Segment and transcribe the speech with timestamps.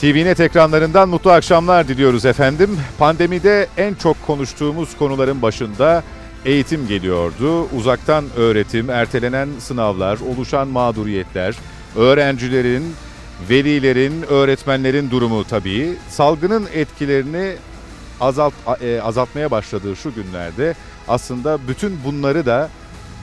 [0.00, 2.78] TVNet ekranlarından mutlu akşamlar diliyoruz efendim.
[2.98, 6.02] Pandemide en çok konuştuğumuz konuların başında
[6.44, 7.62] eğitim geliyordu.
[7.76, 11.56] Uzaktan öğretim, ertelenen sınavlar, oluşan mağduriyetler,
[11.96, 12.94] öğrencilerin,
[13.50, 15.96] velilerin, öğretmenlerin durumu tabii.
[16.08, 17.54] Salgının etkilerini
[18.20, 20.74] azalt, e, azaltmaya başladığı şu günlerde
[21.08, 22.68] aslında bütün bunları da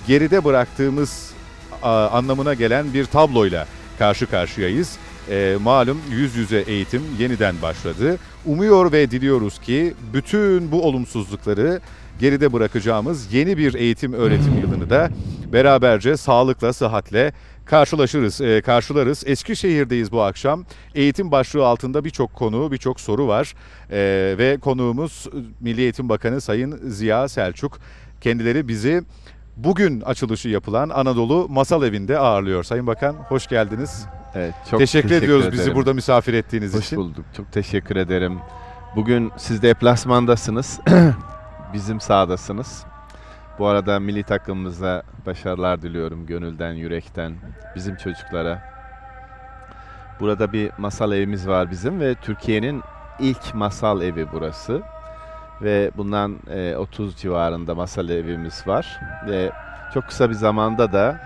[0.07, 1.31] geride bıraktığımız
[1.83, 3.67] anlamına gelen bir tabloyla
[3.99, 4.97] karşı karşıyayız.
[5.29, 8.17] E, malum yüz yüze eğitim yeniden başladı.
[8.45, 11.81] Umuyor ve diliyoruz ki bütün bu olumsuzlukları
[12.19, 15.09] geride bırakacağımız yeni bir eğitim öğretim yılını da
[15.53, 17.33] beraberce sağlıkla, sıhhatle
[17.65, 19.23] karşılaşırız, e, karşılarız.
[19.25, 20.65] Eskişehir'deyiz bu akşam.
[20.95, 23.53] Eğitim başlığı altında birçok konu, birçok soru var.
[23.91, 25.27] E, ve konuğumuz
[25.59, 27.79] Milli Eğitim Bakanı Sayın Ziya Selçuk.
[28.21, 29.03] Kendileri bizi
[29.57, 32.63] bugün açılışı yapılan Anadolu Masal Evi'nde ağırlıyor.
[32.63, 34.05] Sayın Bakan hoş geldiniz.
[34.35, 35.59] Evet, çok teşekkür, teşekkür ediyoruz ederim.
[35.59, 36.97] bizi burada misafir ettiğiniz Hoş için.
[36.97, 37.25] bulduk.
[37.37, 38.39] Çok teşekkür ederim.
[38.95, 40.79] Bugün siz deplasmandasınız.
[41.73, 42.85] Bizim sahadasınız.
[43.59, 47.33] Bu arada milli takımımıza başarılar diliyorum gönülden, yürekten.
[47.75, 48.61] Bizim çocuklara.
[50.19, 52.81] Burada bir masal evimiz var bizim ve Türkiye'nin
[53.19, 54.81] ilk masal evi burası.
[55.61, 58.99] Ve bundan e, 30 civarında masal evimiz var.
[59.27, 59.51] Ve
[59.93, 61.19] çok kısa bir zamanda da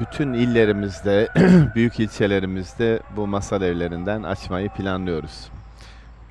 [0.00, 1.28] bütün illerimizde,
[1.74, 5.48] büyük ilçelerimizde bu masal evlerinden açmayı planlıyoruz.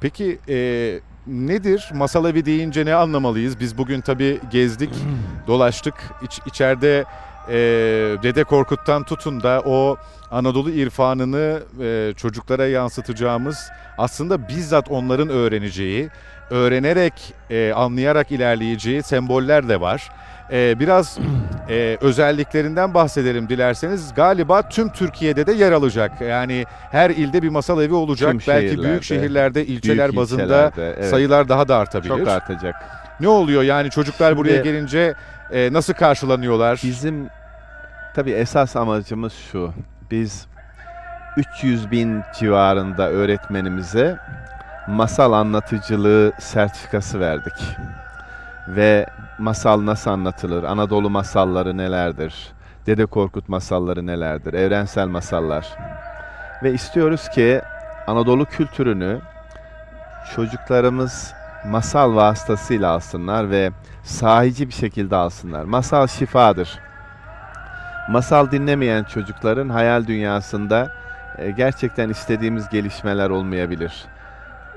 [0.02, 1.90] Peki e, nedir?
[1.94, 3.60] Masal evi deyince ne anlamalıyız?
[3.60, 4.90] Biz bugün tabii gezdik,
[5.48, 5.94] dolaştık.
[6.22, 7.06] İç, içeride
[7.50, 7.54] e,
[8.24, 9.98] Dede Korkut'tan tutun da o
[10.32, 16.10] Anadolu irfanını e, çocuklara yansıtacağımız aslında bizzat onların öğreneceği,
[16.50, 17.14] öğrenerek,
[17.50, 20.10] e, anlayarak ilerleyeceği semboller de var.
[20.52, 21.18] E, biraz
[21.70, 24.14] e, özelliklerinden bahsedelim dilerseniz.
[24.14, 26.22] Galiba tüm Türkiye'de de yer alacak.
[26.22, 28.32] Yani her ilde bir masal evi olacak.
[28.32, 32.10] Tüm Belki büyük şehirlerde, ilçeler Büyük bazında ilçelerde, evet, sayılar daha da artabilir.
[32.10, 32.76] çok artacak.
[33.20, 35.14] Ne oluyor yani çocuklar Şimdi- buraya gelince
[35.52, 36.80] e, nasıl karşılanıyorlar?
[36.84, 37.30] Bizim
[38.16, 39.74] tabii esas amacımız şu.
[40.12, 40.48] Biz
[41.38, 44.18] 300 bin civarında öğretmenimize
[44.88, 47.54] masal anlatıcılığı sertifikası verdik.
[48.68, 49.06] Ve
[49.40, 50.64] masal nasıl anlatılır?
[50.64, 52.52] Anadolu masalları nelerdir?
[52.86, 54.54] Dede Korkut masalları nelerdir?
[54.54, 55.68] Evrensel masallar.
[56.64, 57.62] Ve istiyoruz ki
[58.08, 59.20] Anadolu kültürünü
[60.36, 61.34] çocuklarımız
[61.66, 63.72] masal vasıtasıyla alsınlar ve
[64.08, 65.64] sahici bir şekilde alsınlar.
[65.64, 66.80] Masal şifadır.
[68.10, 70.92] Masal dinlemeyen çocukların hayal dünyasında
[71.38, 74.06] e, gerçekten istediğimiz gelişmeler olmayabilir.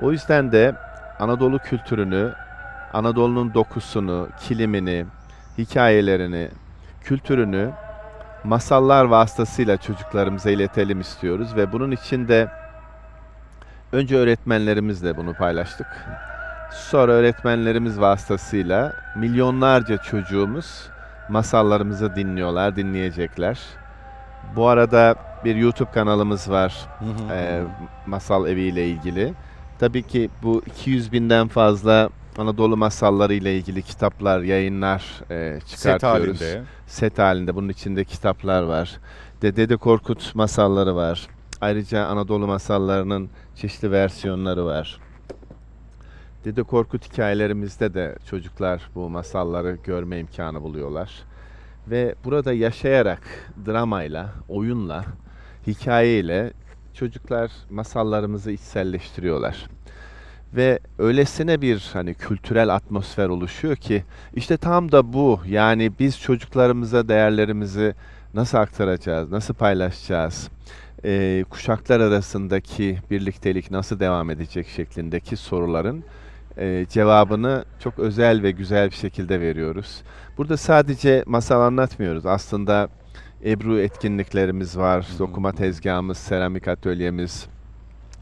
[0.03, 0.75] O yüzden de
[1.19, 2.33] Anadolu kültürünü,
[2.93, 5.07] Anadolu'nun dokusunu, kilimini,
[5.59, 6.49] hikayelerini,
[7.01, 7.71] kültürünü
[8.45, 12.49] masallar vasıtasıyla çocuklarımıza iletelim istiyoruz ve bunun için de
[13.93, 16.07] önce öğretmenlerimizle bunu paylaştık.
[16.73, 20.89] Sonra öğretmenlerimiz vasıtasıyla milyonlarca çocuğumuz
[21.29, 23.61] masallarımızı dinliyorlar, dinleyecekler.
[24.57, 25.15] Bu arada
[25.45, 26.87] bir YouTube kanalımız var
[27.33, 27.63] e,
[28.07, 29.35] Masal Evi ile ilgili.
[29.79, 36.41] Tabii ki bu 200 binden fazla Anadolu masalları ile ilgili kitaplar, yayınlar e, Set çıkartıyoruz.
[36.41, 36.63] halinde.
[36.87, 37.55] Set halinde.
[37.55, 38.99] Bunun içinde kitaplar var.
[39.43, 41.29] De Dede Korkut masalları var.
[41.61, 44.99] Ayrıca Anadolu masallarının çeşitli versiyonları var.
[46.45, 51.23] Dede Korkut hikayelerimizde de çocuklar bu masalları görme imkanı buluyorlar.
[51.91, 55.05] Ve burada yaşayarak, dramayla, oyunla,
[55.67, 56.53] hikayeyle
[56.95, 59.69] çocuklar masallarımızı içselleştiriyorlar.
[60.57, 67.09] Ve öylesine bir hani kültürel atmosfer oluşuyor ki işte tam da bu yani biz çocuklarımıza
[67.09, 67.95] değerlerimizi
[68.35, 70.49] nasıl aktaracağız, nasıl paylaşacağız,
[71.05, 76.05] Ee, kuşaklar arasındaki birliktelik nasıl devam edecek şeklindeki soruların
[76.61, 80.03] e, cevabını çok özel ve güzel bir şekilde veriyoruz.
[80.39, 82.27] Burada sadece masal anlatmıyoruz.
[82.27, 82.89] Aslında
[83.45, 87.47] Ebru etkinliklerimiz var, dokuma tezgahımız, seramik atölyemiz.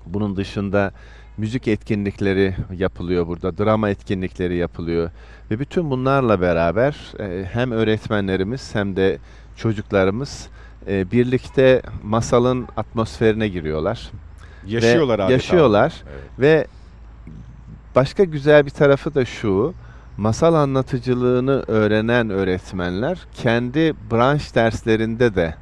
[0.06, 0.92] Bunun dışında
[1.36, 5.10] müzik etkinlikleri yapılıyor burada, drama etkinlikleri yapılıyor.
[5.50, 9.18] Ve bütün bunlarla beraber e, hem öğretmenlerimiz hem de
[9.56, 10.48] çocuklarımız
[10.88, 14.10] e, birlikte masalın atmosferine giriyorlar.
[14.66, 15.32] Yaşıyorlar Ve adeta.
[15.32, 16.22] Yaşıyorlar Evet.
[16.38, 16.66] ve
[17.98, 19.74] başka güzel bir tarafı da şu.
[20.16, 25.54] Masal anlatıcılığını öğrenen öğretmenler kendi branş derslerinde de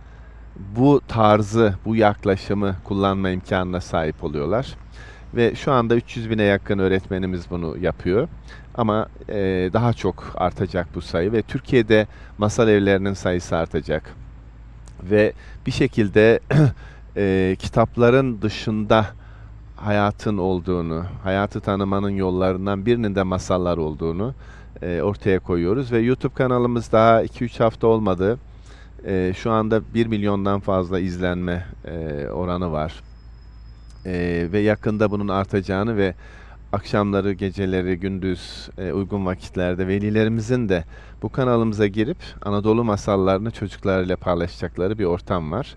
[0.77, 4.75] bu tarzı, bu yaklaşımı kullanma imkanına sahip oluyorlar.
[5.35, 8.29] Ve şu anda 300 bine yakın öğretmenimiz bunu yapıyor.
[8.75, 12.07] Ama e, daha çok artacak bu sayı ve Türkiye'de
[12.39, 14.15] masal evlerinin sayısı artacak.
[15.03, 15.33] Ve
[15.67, 16.41] bir şekilde
[17.17, 19.07] e, kitapların dışında
[19.77, 24.35] hayatın olduğunu, hayatı tanımanın yollarından birinin de masallar olduğunu
[24.83, 28.39] e, ortaya koyuyoruz ve YouTube kanalımız daha 2-3 hafta olmadı.
[29.07, 33.03] E, şu anda 1 milyondan fazla izlenme e, oranı var.
[34.07, 36.15] E, ve yakında bunun artacağını ve
[36.73, 40.85] akşamları, geceleri, gündüz e, uygun vakitlerde velilerimizin de
[41.23, 45.75] bu kanalımıza girip Anadolu masallarını çocuklarıyla paylaşacakları bir ortam var.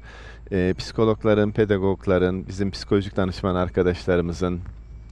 [0.52, 4.60] E, psikologların, pedagogların, bizim psikolojik danışman arkadaşlarımızın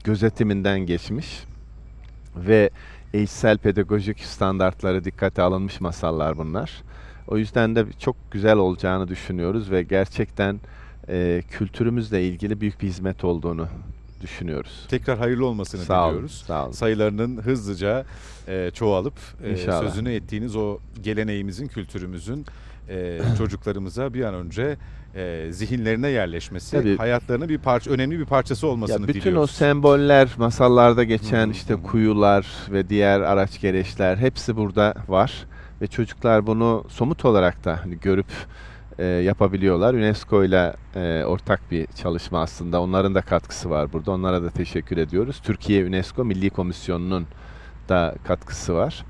[0.04, 1.44] gözetiminden geçmiş
[2.36, 2.70] ve
[3.14, 6.82] eğitsel pedagojik standartları dikkate alınmış masallar bunlar.
[7.28, 10.60] O yüzden de çok güzel olacağını düşünüyoruz ve gerçekten
[11.08, 13.68] e, kültürümüzle ilgili büyük bir hizmet olduğunu
[14.20, 14.86] düşünüyoruz.
[14.88, 16.44] Tekrar hayırlı olmasını Sağ olun, diliyoruz.
[16.46, 16.72] sağ olun.
[16.72, 18.04] Sayılarının hızlıca
[18.48, 19.14] e, çoğalıp
[19.44, 19.82] e, İnşallah.
[19.82, 22.46] sözünü ettiğiniz o geleneğimizin, kültürümüzün
[22.88, 24.76] e, çocuklarımıza bir an önce
[25.14, 26.96] e, zihinlerine yerleşmesi, Tabii.
[26.96, 29.42] hayatlarının bir parça, önemli bir parçası olmasını Ya bütün diliyoruz.
[29.42, 35.46] o semboller, masallarda geçen işte kuyular ve diğer araç gereçler hepsi burada var
[35.80, 38.26] ve çocuklar bunu somut olarak da hani görüp
[38.98, 39.94] e, yapabiliyorlar.
[39.94, 42.82] UNESCO ile e, ortak bir çalışma aslında.
[42.82, 44.10] Onların da katkısı var burada.
[44.12, 45.40] Onlara da teşekkür ediyoruz.
[45.44, 47.26] Türkiye UNESCO Milli Komisyonu'nun
[47.88, 49.04] da katkısı var.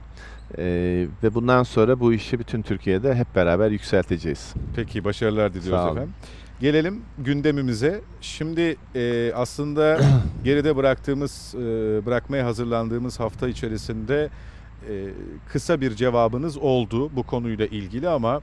[0.59, 0.65] E,
[1.23, 4.55] ve bundan sonra bu işi bütün Türkiye'de hep beraber yükselteceğiz.
[4.77, 5.97] Peki başarılar diliyoruz Sağ olun.
[5.97, 6.15] efendim.
[6.61, 8.01] Gelelim gündemimize.
[8.21, 10.01] Şimdi e, aslında
[10.45, 11.59] geride bıraktığımız, e,
[12.07, 14.29] bırakmaya hazırlandığımız hafta içerisinde
[14.89, 15.05] e,
[15.53, 18.41] kısa bir cevabınız oldu bu konuyla ilgili ama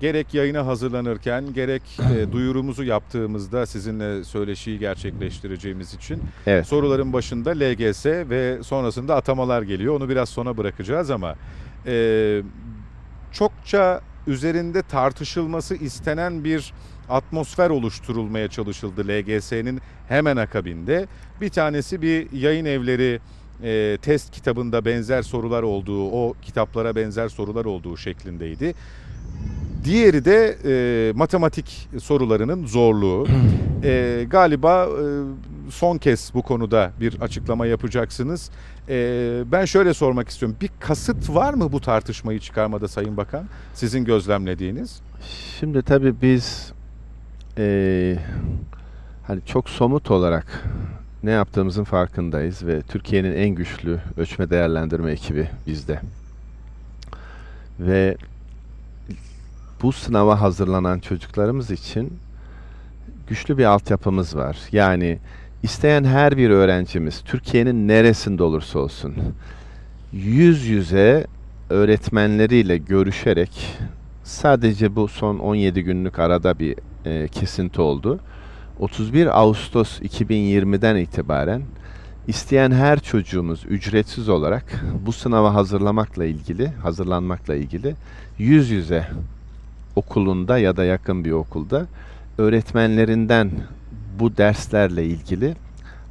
[0.00, 1.82] gerek yayına hazırlanırken gerek
[2.16, 6.66] e, duyurumuzu yaptığımızda sizinle söyleşiyi gerçekleştireceğimiz için Evet.
[6.66, 9.96] soruların başında LGS ve sonrasında atamalar geliyor.
[9.96, 11.34] Onu biraz sona bırakacağız ama
[11.86, 12.42] e,
[13.32, 16.72] çokça üzerinde tartışılması istenen bir
[17.08, 21.06] atmosfer oluşturulmaya çalışıldı LGS'nin hemen akabinde.
[21.40, 23.20] Bir tanesi bir yayın evleri
[23.62, 28.74] e, test kitabında benzer sorular olduğu, o kitaplara benzer sorular olduğu şeklindeydi.
[29.84, 33.26] Diğeri de e, matematik sorularının zorluğu.
[33.84, 35.04] E, galiba e,
[35.70, 38.50] son kez bu konuda bir açıklama yapacaksınız.
[38.88, 38.96] E,
[39.52, 40.56] ben şöyle sormak istiyorum.
[40.60, 43.44] Bir kasıt var mı bu tartışmayı çıkarmada Sayın Bakan?
[43.74, 45.00] Sizin gözlemlediğiniz?
[45.60, 46.72] Şimdi tabii biz
[47.58, 48.18] eee,
[49.26, 50.64] hani çok somut olarak
[51.22, 56.00] ne yaptığımızın farkındayız ve Türkiye'nin en güçlü ölçme değerlendirme ekibi bizde.
[57.80, 58.16] Ve
[59.84, 62.12] bu sınava hazırlanan çocuklarımız için
[63.26, 64.56] güçlü bir altyapımız var.
[64.72, 65.18] Yani
[65.62, 69.14] isteyen her bir öğrencimiz Türkiye'nin neresinde olursa olsun
[70.12, 71.26] yüz yüze
[71.70, 73.66] öğretmenleriyle görüşerek
[74.22, 78.20] sadece bu son 17 günlük arada bir e, kesinti oldu.
[78.78, 81.62] 31 Ağustos 2020'den itibaren
[82.26, 87.94] isteyen her çocuğumuz ücretsiz olarak bu sınava hazırlamakla ilgili, hazırlanmakla ilgili
[88.38, 89.06] yüz yüze
[89.96, 91.86] okulunda ya da yakın bir okulda
[92.38, 93.50] öğretmenlerinden
[94.18, 95.54] bu derslerle ilgili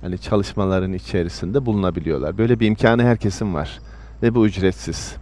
[0.01, 2.37] hani çalışmaların içerisinde bulunabiliyorlar.
[2.37, 3.79] Böyle bir imkanı herkesin var
[4.23, 5.15] ve bu ücretsiz.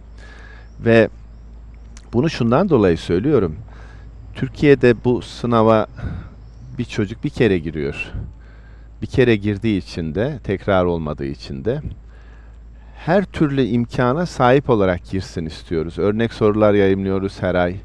[0.80, 1.08] Ve
[2.12, 3.56] bunu şundan dolayı söylüyorum.
[4.34, 5.86] Türkiye'de bu sınava
[6.78, 8.12] bir çocuk bir kere giriyor.
[9.02, 11.82] Bir kere girdiği için de, tekrar olmadığı için de
[12.96, 15.98] her türlü imkana sahip olarak girsin istiyoruz.
[15.98, 17.76] Örnek sorular yayımlıyoruz her ay.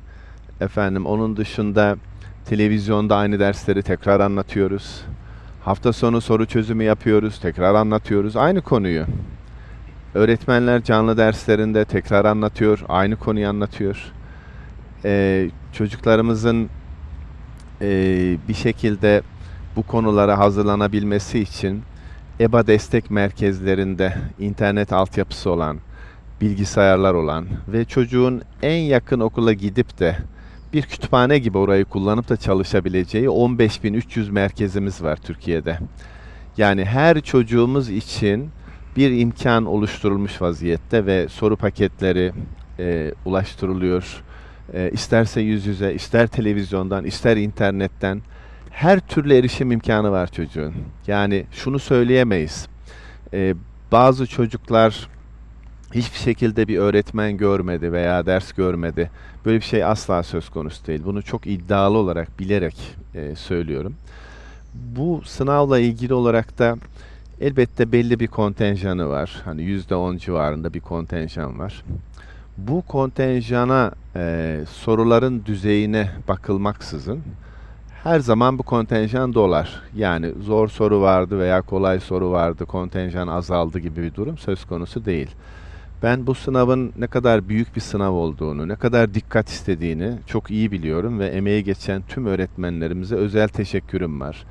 [0.62, 1.98] Efendim onun dışında
[2.46, 5.02] televizyonda aynı dersleri tekrar anlatıyoruz.
[5.64, 9.06] Hafta sonu soru çözümü yapıyoruz, tekrar anlatıyoruz aynı konuyu.
[10.14, 14.12] Öğretmenler canlı derslerinde tekrar anlatıyor, aynı konuyu anlatıyor.
[15.06, 16.70] Ee, çocuklarımızın
[17.82, 17.88] e,
[18.48, 19.22] bir şekilde
[19.76, 21.82] bu konulara hazırlanabilmesi için
[22.40, 25.78] EBA destek merkezlerinde internet altyapısı olan,
[26.42, 30.18] bilgisayarlar olan ve çocuğun en yakın okula gidip de
[30.74, 35.80] bir kütüphane gibi orayı kullanıp da çalışabileceği 15.300 merkezimiz var Türkiye'de.
[36.58, 38.50] Yani her çocuğumuz için
[38.98, 42.32] bir imkan oluşturulmuş vaziyette ve soru paketleri
[42.80, 44.24] e, ulaştırılıyor.
[44.74, 48.22] E, isterse yüz yüze, ister televizyondan, ister internetten
[48.70, 50.74] her türlü erişim imkanı var çocuğun.
[51.08, 52.68] Yani şunu söyleyemeyiz.
[53.34, 53.56] E,
[53.92, 55.08] bazı çocuklar
[55.94, 59.12] hiçbir şekilde bir öğretmen görmedi veya ders görmedi.
[59.46, 61.02] Böyle bir şey asla söz konusu değil.
[61.06, 62.76] Bunu çok iddialı olarak bilerek
[63.16, 63.96] e, söylüyorum.
[64.74, 66.78] Bu sınavla ilgili olarak da
[67.42, 69.42] elbette belli bir kontenjanı var.
[69.46, 71.84] Hani %10 civarında bir kontenjan var.
[72.58, 77.22] Bu kontenjana e, soruların düzeyine bakılmaksızın
[78.04, 79.82] her zaman bu kontenjan dolar.
[79.96, 85.06] Yani zor soru vardı veya kolay soru vardı, kontenjan azaldı gibi bir durum söz konusu
[85.06, 85.28] değil.
[86.04, 90.72] Ben bu sınavın ne kadar büyük bir sınav olduğunu, ne kadar dikkat istediğini çok iyi
[90.72, 94.46] biliyorum ve emeği geçen tüm öğretmenlerimize özel teşekkürüm var.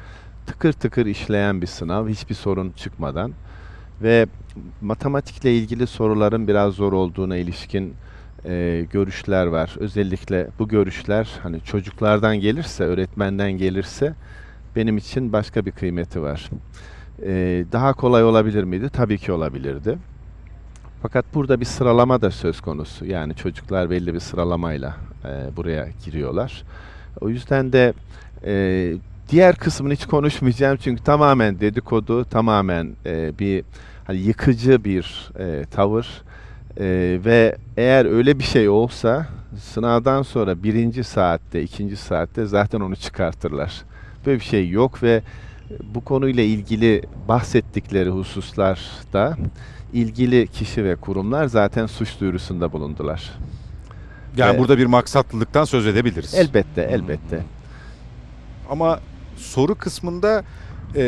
[0.46, 3.32] Tıkır tıkır işleyen bir sınav, hiçbir sorun çıkmadan
[4.02, 4.26] ve
[4.80, 7.94] matematikle ilgili soruların biraz zor olduğuna ilişkin
[8.44, 9.76] e, görüşler var.
[9.78, 14.14] Özellikle bu görüşler hani çocuklardan gelirse, öğretmenden gelirse
[14.76, 16.50] benim için başka bir kıymeti var.
[17.22, 18.90] E, daha kolay olabilir miydi?
[18.92, 19.98] Tabii ki olabilirdi.
[21.06, 23.06] Fakat burada bir sıralama da söz konusu.
[23.06, 26.62] Yani çocuklar belli bir sıralamayla e, buraya giriyorlar.
[27.20, 27.92] O yüzden de
[28.44, 28.94] e,
[29.28, 33.64] diğer kısmını hiç konuşmayacağım çünkü tamamen dedikodu, tamamen e, bir
[34.06, 36.22] hani yıkıcı bir e, tavır
[36.80, 36.84] e,
[37.24, 39.26] ve eğer öyle bir şey olsa
[39.58, 43.82] sınavdan sonra birinci saatte, ikinci saatte zaten onu çıkartırlar.
[44.26, 45.22] Böyle bir şey yok ve
[45.94, 49.36] bu konuyla ilgili bahsettikleri hususlarda
[49.96, 53.32] ilgili kişi ve kurumlar zaten suç duyurusunda bulundular.
[54.36, 56.34] Yani Ve- burada bir maksatlılıktan söz edebiliriz.
[56.34, 57.42] Elbette, elbette.
[58.70, 59.00] Ama
[59.36, 60.44] soru kısmında
[60.96, 61.02] e,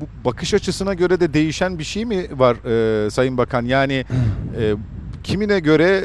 [0.00, 2.56] bu bakış açısına göre de değişen bir şey mi var
[3.06, 3.64] e, Sayın Bakan?
[3.64, 4.04] Yani
[4.60, 4.74] e,
[5.24, 6.04] kimine göre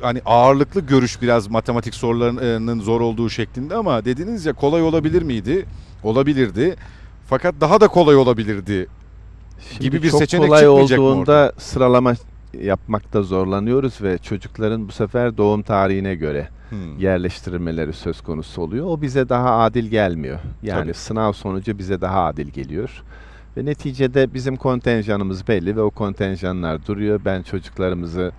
[0.00, 5.66] hani ağırlıklı görüş biraz matematik sorularının zor olduğu şeklinde ama dediniz ya kolay olabilir miydi?
[6.02, 6.76] Olabilirdi.
[7.28, 8.86] Fakat daha da kolay olabilirdi.
[9.70, 12.12] Şimdi Gibi bir çok seçenek kolay çıkmayacak olduğunda sıralama
[12.60, 16.98] yapmakta zorlanıyoruz ve çocukların bu sefer doğum tarihine göre Hmm.
[16.98, 18.86] yerleştirilmeleri söz konusu oluyor.
[18.86, 20.38] O bize daha adil gelmiyor.
[20.62, 20.94] Yani Tabii.
[20.94, 23.02] sınav sonucu bize daha adil geliyor.
[23.56, 27.20] Ve neticede bizim kontenjanımız belli ve o kontenjanlar duruyor.
[27.24, 28.32] Ben çocuklarımızı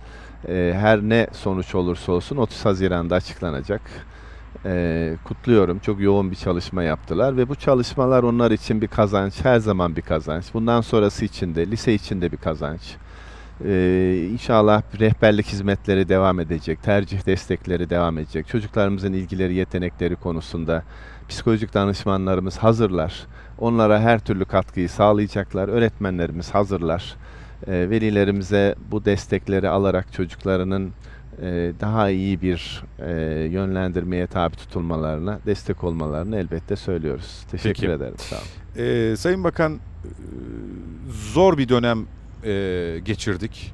[0.48, 3.80] e, her ne sonuç olursa olsun 30 Haziran'da açıklanacak.
[4.66, 5.78] E, kutluyorum.
[5.78, 10.02] Çok yoğun bir çalışma yaptılar ve bu çalışmalar onlar için bir kazanç, her zaman bir
[10.02, 10.44] kazanç.
[10.54, 12.96] Bundan sonrası için de, lise için de bir kazanç.
[13.64, 18.48] Ee, inşallah rehberlik hizmetleri devam edecek, tercih destekleri devam edecek.
[18.48, 20.82] Çocuklarımızın ilgileri, yetenekleri konusunda
[21.28, 23.26] psikolojik danışmanlarımız hazırlar.
[23.58, 25.68] Onlara her türlü katkıyı sağlayacaklar.
[25.68, 27.14] Öğretmenlerimiz hazırlar.
[27.66, 30.92] Ee, velilerimize bu destekleri alarak çocuklarının
[31.42, 33.12] e, daha iyi bir e,
[33.44, 37.42] yönlendirmeye tabi tutulmalarına, destek olmalarını elbette söylüyoruz.
[37.50, 37.92] Teşekkür Peki.
[37.92, 38.14] ederim.
[38.18, 38.46] Sağ olun.
[38.76, 39.78] Ee, Sayın Bakan e,
[41.32, 42.06] zor bir dönem
[42.44, 43.72] e, geçirdik.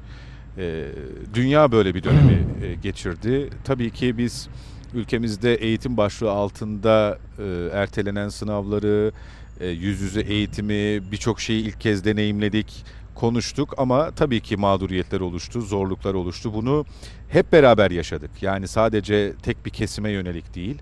[0.57, 0.85] E,
[1.33, 3.49] dünya böyle bir dönemi e, geçirdi.
[3.63, 4.49] Tabii ki biz
[4.93, 9.11] ülkemizde eğitim başlığı altında e, ertelenen sınavları,
[9.59, 15.61] e, yüz yüze eğitimi, birçok şeyi ilk kez deneyimledik, konuştuk ama tabii ki mağduriyetler oluştu,
[15.61, 16.53] zorluklar oluştu.
[16.53, 16.85] Bunu
[17.31, 18.31] hep beraber yaşadık.
[18.41, 20.77] Yani sadece tek bir kesime yönelik değil.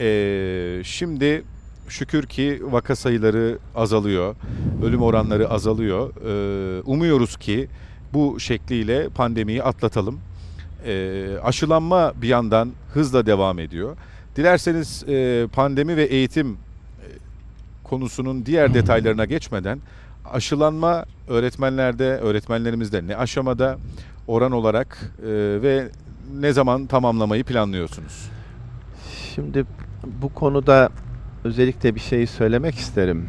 [0.00, 1.44] E, şimdi
[1.90, 4.36] şükür ki vaka sayıları azalıyor,
[4.84, 6.10] ölüm oranları azalıyor.
[6.16, 7.68] Ee, umuyoruz ki
[8.12, 10.20] bu şekliyle pandemiyi atlatalım.
[10.86, 13.96] Ee, aşılanma bir yandan hızla devam ediyor.
[14.36, 16.56] Dilerseniz e, pandemi ve eğitim e,
[17.84, 19.78] konusunun diğer detaylarına geçmeden
[20.32, 23.78] aşılanma öğretmenlerde, öğretmenlerimizde ne aşamada
[24.30, 25.28] oran olarak e,
[25.62, 25.88] ve
[26.40, 28.30] ne zaman tamamlamayı planlıyorsunuz?
[29.34, 29.64] Şimdi
[30.22, 30.88] bu konuda
[31.44, 33.26] özellikle bir şey söylemek isterim.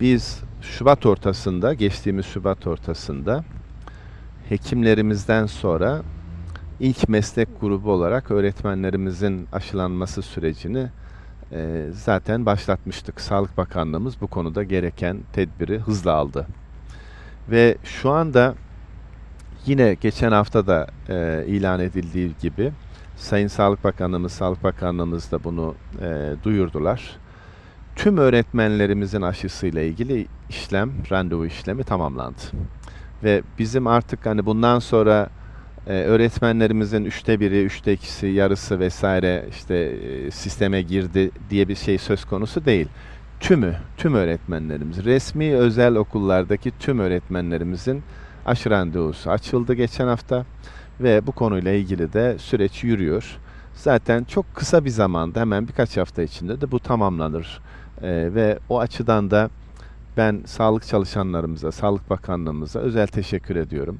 [0.00, 3.44] Biz Şubat ortasında, geçtiğimiz Şubat ortasında
[4.48, 6.02] hekimlerimizden sonra
[6.80, 10.86] ilk meslek grubu olarak öğretmenlerimizin aşılanması sürecini
[11.52, 13.20] e, zaten başlatmıştık.
[13.20, 16.46] Sağlık Bakanlığımız bu konuda gereken tedbiri hızla aldı.
[17.50, 18.54] Ve şu anda
[19.66, 22.72] yine geçen hafta da e, ilan edildiği gibi
[23.16, 27.16] Sayın Sağlık Bakanlığımız, Sağlık Bakanlığımız da bunu e, duyurdular.
[27.96, 32.40] Tüm öğretmenlerimizin aşısıyla ilgili işlem, randevu işlemi tamamlandı.
[33.24, 35.28] Ve bizim artık hani bundan sonra
[35.86, 41.98] e, öğretmenlerimizin üçte biri, üçte ikisi, yarısı vesaire işte e, sisteme girdi diye bir şey
[41.98, 42.88] söz konusu değil.
[43.40, 48.02] Tümü, tüm öğretmenlerimiz, resmi özel okullardaki tüm öğretmenlerimizin
[48.46, 50.44] aşı randevusu açıldı geçen hafta
[51.00, 53.38] ve bu konuyla ilgili de süreç yürüyor.
[53.74, 57.60] Zaten çok kısa bir zamanda hemen birkaç hafta içinde de bu tamamlanır.
[58.02, 59.50] Ee, ve o açıdan da
[60.16, 63.98] ben sağlık çalışanlarımıza, Sağlık Bakanlığımıza özel teşekkür ediyorum.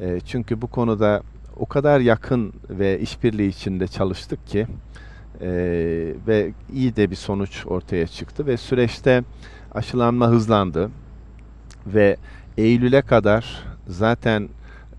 [0.00, 1.22] Ee, çünkü bu konuda
[1.56, 4.66] o kadar yakın ve işbirliği içinde çalıştık ki
[5.40, 5.48] e,
[6.26, 9.24] ve iyi de bir sonuç ortaya çıktı ve süreçte
[9.72, 10.90] aşılanma hızlandı
[11.86, 12.16] ve
[12.56, 14.48] Eylül'e kadar zaten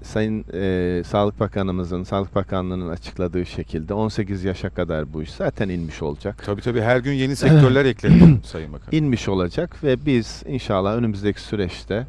[0.03, 6.01] Sayın e, Sağlık Bakanımızın, Sağlık Bakanlığı'nın açıkladığı şekilde 18 yaşa kadar bu iş zaten inmiş
[6.01, 6.43] olacak.
[6.45, 8.87] Tabii tabii her gün yeni sektörler ekleniyor Sayın Bakan.
[8.91, 12.07] İnmiş olacak ve biz inşallah önümüzdeki süreçte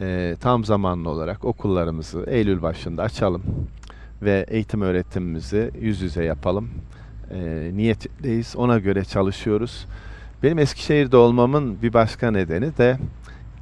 [0.00, 3.42] e, tam zamanlı olarak okullarımızı Eylül başında açalım
[4.22, 6.70] ve eğitim öğretimimizi yüz yüze yapalım.
[7.30, 9.86] E, niyetteyiz, ona göre çalışıyoruz.
[10.42, 12.98] Benim Eskişehir'de olmamın bir başka nedeni de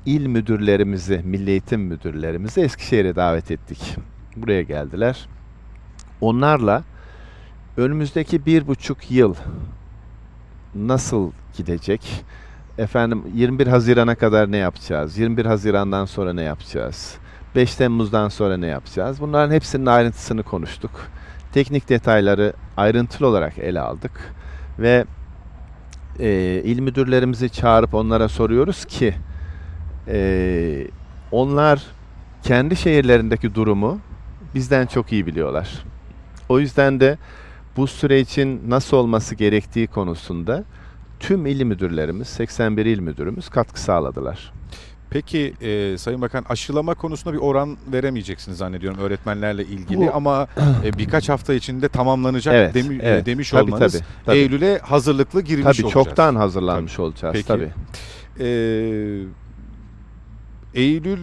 [0.06, 3.96] il müdürlerimizi, milli eğitim müdürlerimizi Eskişehir'e davet ettik.
[4.36, 5.28] Buraya geldiler.
[6.20, 6.82] Onlarla
[7.76, 9.34] önümüzdeki bir buçuk yıl
[10.74, 12.24] nasıl gidecek?
[12.78, 15.18] Efendim 21 Haziran'a kadar ne yapacağız?
[15.18, 17.14] 21 Haziran'dan sonra ne yapacağız?
[17.54, 19.20] 5 Temmuz'dan sonra ne yapacağız?
[19.20, 20.90] Bunların hepsinin ayrıntısını konuştuk.
[21.52, 24.34] Teknik detayları ayrıntılı olarak ele aldık.
[24.78, 25.04] Ve
[26.20, 29.14] e, il müdürlerimizi çağırıp onlara soruyoruz ki
[30.08, 30.86] e,
[31.30, 31.82] onlar
[32.42, 33.98] kendi şehirlerindeki durumu
[34.54, 35.84] bizden çok iyi biliyorlar.
[36.48, 37.18] O yüzden de
[37.76, 40.64] bu sürecin nasıl olması gerektiği konusunda
[41.20, 44.52] tüm il müdürlerimiz, 81 il müdürümüz katkı sağladılar.
[45.10, 50.46] Peki e, Sayın Bakan aşılama konusunda bir oran veremeyeceksiniz zannediyorum öğretmenlerle ilgili Bu- ama
[50.84, 53.26] e, birkaç hafta içinde tamamlanacak Evet, demi- e, evet.
[53.26, 54.36] demiş Tabii, olmanız tabii, tabii.
[54.36, 56.06] Eylül'e hazırlıklı girilmiş Tabii olacağız.
[56.06, 57.46] çoktan hazırlanmış olacağız Peki.
[57.48, 57.70] tabii.
[58.40, 58.44] Ee,
[60.74, 61.18] Eylül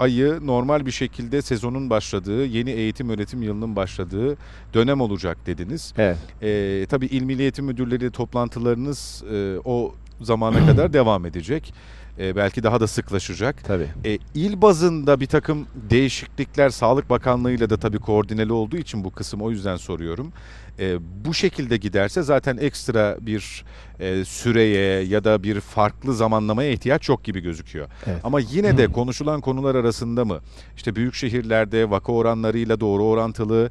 [0.00, 4.36] ayı normal bir şekilde sezonun başladığı, yeni eğitim öğretim yılının başladığı
[4.74, 5.94] dönem olacak dediniz.
[5.98, 6.16] Evet.
[6.42, 11.74] Ee, tabii İl Milli Eğitim Müdürleri toplantılarınız e, o zamana kadar devam edecek.
[12.18, 13.64] E, belki daha da sıklaşacak.
[13.64, 13.88] Tabii.
[14.04, 19.10] E, il bazında bir takım değişiklikler Sağlık Bakanlığı ile de tabii koordineli olduğu için bu
[19.10, 20.32] kısım o yüzden soruyorum.
[20.78, 23.64] E, bu şekilde giderse zaten ekstra bir
[24.00, 27.88] e, süreye ya da bir farklı zamanlamaya ihtiyaç yok gibi gözüküyor.
[28.06, 28.20] Evet.
[28.24, 30.40] Ama yine de konuşulan konular arasında mı?
[30.76, 33.70] İşte büyük şehirlerde vaka oranlarıyla doğru orantılı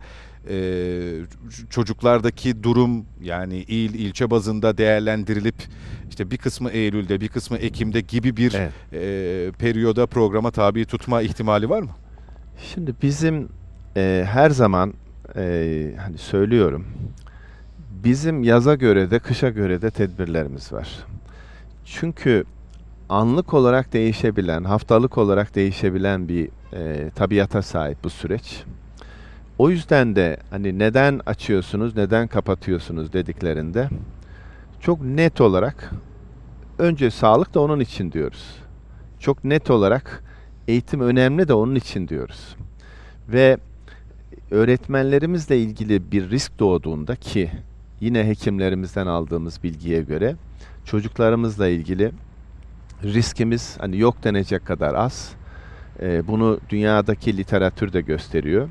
[0.50, 0.58] e,
[1.70, 5.56] çocuklardaki durum yani il ilçe bazında değerlendirilip
[6.10, 8.72] işte bir kısmı Eylül'de bir kısmı Ekim'de gibi bir Evet.
[8.94, 11.92] e, periyoda programa tabi tutma ihtimali var mı?
[12.74, 13.50] Şimdi bizim
[13.98, 14.94] e, her zaman
[15.36, 16.86] e, hani söylüyorum
[18.06, 20.90] bizim yaza göre de kışa göre de tedbirlerimiz var.
[21.86, 22.44] Çünkü
[23.10, 28.64] anlık olarak değişebilen, haftalık olarak değişebilen bir e, tabiata sahip bu süreç.
[29.58, 33.90] O yüzden de hani neden açıyorsunuz, neden kapatıyorsunuz dediklerinde
[34.80, 35.92] çok net olarak
[36.80, 38.56] önce sağlık da onun için diyoruz.
[39.20, 40.24] Çok net olarak
[40.68, 42.56] eğitim önemli de onun için diyoruz.
[43.30, 43.58] Ve
[44.52, 47.52] öğretmenlerimizle ilgili bir risk doğduğunda ki
[48.00, 50.36] yine hekimlerimizden aldığımız bilgiye göre
[50.86, 52.12] çocuklarımızla ilgili
[53.04, 55.32] riskimiz hani yok denecek kadar az.
[56.02, 58.70] Bunu dünyadaki literatür de gösteriyor.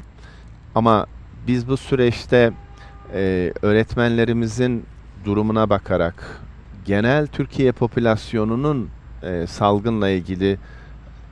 [0.74, 1.06] Ama
[1.46, 2.52] biz bu süreçte
[3.14, 4.84] e, öğretmenlerimizin
[5.24, 6.40] durumuna bakarak
[6.84, 8.88] genel Türkiye popülasyonunun
[9.22, 10.58] e, salgınla ilgili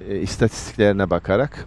[0.09, 1.66] e, istatistiklerine bakarak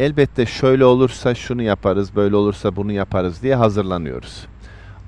[0.00, 4.46] elbette şöyle olursa şunu yaparız, böyle olursa bunu yaparız diye hazırlanıyoruz.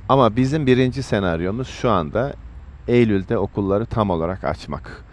[0.08, 2.34] Ama bizim birinci senaryomuz şu anda
[2.88, 5.04] Eylül'de okulları tam olarak açmak.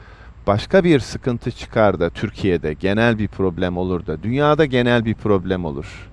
[0.47, 5.65] Başka bir sıkıntı çıkar da Türkiye'de genel bir problem olur da dünyada genel bir problem
[5.65, 6.12] olur.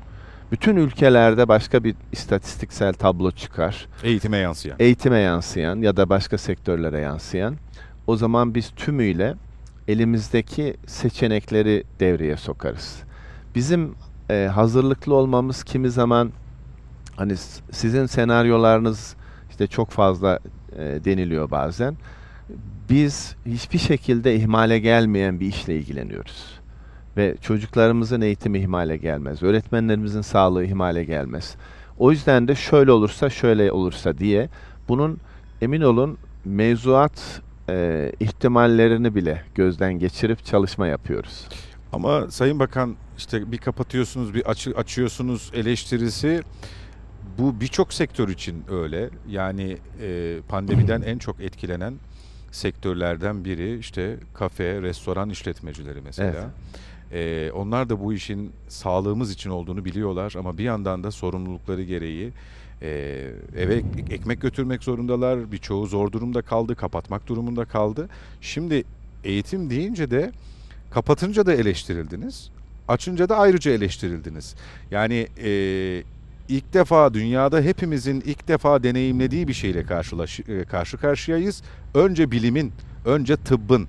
[0.53, 4.77] Bütün ülkelerde başka bir istatistiksel tablo çıkar Eğitime yansıyan.
[4.79, 7.57] eğitime yansıyan ya da başka sektörlere yansıyan
[8.07, 9.35] o zaman biz tümüyle
[9.89, 13.03] elimizdeki seçenekleri devreye sokarız.
[13.55, 13.95] Bizim
[14.31, 16.33] e, hazırlıklı olmamız kimi zaman
[17.17, 17.37] hani
[17.71, 19.17] sizin senaryolarınız
[19.51, 20.39] işte çok fazla
[20.77, 21.97] e, deniliyor bazen.
[22.91, 26.60] Biz hiçbir şekilde ihmale gelmeyen bir işle ilgileniyoruz.
[27.20, 29.42] Ve çocuklarımızın eğitimi ihmale gelmez.
[29.42, 31.56] Öğretmenlerimizin sağlığı ihmale gelmez.
[31.98, 34.48] O yüzden de şöyle olursa şöyle olursa diye
[34.88, 35.18] bunun
[35.62, 41.48] emin olun mevzuat e, ihtimallerini bile gözden geçirip çalışma yapıyoruz.
[41.92, 46.42] Ama Sayın Bakan işte bir kapatıyorsunuz bir açı, açıyorsunuz eleştirisi
[47.38, 49.11] bu birçok sektör için öyle.
[49.28, 51.94] Yani e, pandemiden en çok etkilenen
[52.52, 56.50] sektörlerden biri işte kafe, restoran işletmecileri mesela.
[57.12, 62.33] E, onlar da bu işin sağlığımız için olduğunu biliyorlar ama bir yandan da sorumlulukları gereği
[62.83, 62.88] e,
[63.57, 65.53] eve ek- ekmek götürmek zorundalar.
[65.53, 68.09] Birçoğu zor durumda kaldı, kapatmak durumunda kaldı.
[68.40, 68.85] Şimdi
[69.25, 70.33] eğitim deyince de
[70.90, 72.51] kapatınca da eleştirildiniz.
[72.88, 74.55] Açınca da ayrıca eleştirildiniz.
[74.90, 75.51] Yani e,
[76.49, 81.62] ilk defa dünyada hepimizin ilk defa deneyimlediği bir şeyle karşılaş, e, karşı karşıyayız.
[81.94, 82.73] Önce bilimin,
[83.05, 83.88] önce tıbbın.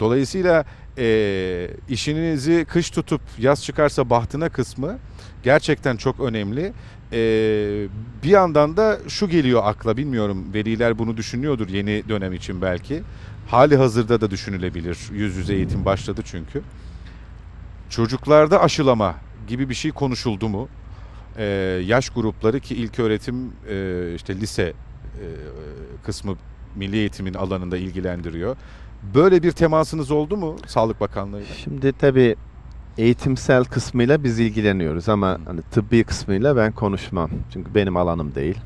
[0.00, 0.64] Dolayısıyla
[0.98, 4.98] e, işinizi kış tutup yaz çıkarsa bahtına kısmı
[5.42, 6.72] gerçekten çok önemli.
[7.12, 7.18] E,
[8.22, 13.02] bir yandan da şu geliyor akla bilmiyorum veliler bunu düşünüyordur yeni dönem için belki.
[13.48, 14.98] Hali hazırda da düşünülebilir.
[15.12, 16.62] Yüz yüze eğitim başladı çünkü.
[17.90, 19.14] Çocuklarda aşılama
[19.48, 20.68] gibi bir şey konuşuldu mu?
[21.38, 21.44] Ee,
[21.86, 24.72] yaş grupları ki ilk öğretim e, işte lise e,
[26.04, 26.36] kısmı
[26.76, 28.56] milli eğitimin alanında ilgilendiriyor.
[29.14, 31.54] Böyle bir temasınız oldu mu Sağlık Bakanlığı'yla?
[31.54, 32.36] Şimdi tabii
[32.98, 37.30] eğitimsel kısmıyla biz ilgileniyoruz ama hani tıbbi kısmıyla ben konuşmam.
[37.52, 38.58] Çünkü benim alanım değil.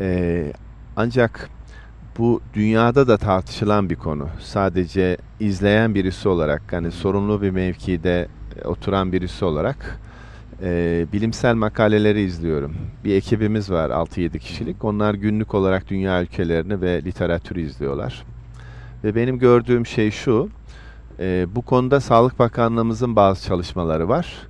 [0.00, 0.52] Ee,
[0.96, 1.50] ancak
[2.18, 4.28] bu dünyada da tartışılan bir konu.
[4.40, 8.28] Sadece izleyen birisi olarak, yani sorumlu bir mevkide
[8.62, 10.00] e, oturan birisi olarak
[10.62, 12.74] e, bilimsel makaleleri izliyorum.
[13.04, 14.84] Bir ekibimiz var 6-7 kişilik.
[14.84, 18.24] Onlar günlük olarak dünya ülkelerini ve literatürü izliyorlar.
[19.04, 20.48] Ve benim gördüğüm şey şu,
[21.18, 24.48] e, bu konuda Sağlık Bakanlığımızın bazı çalışmaları var.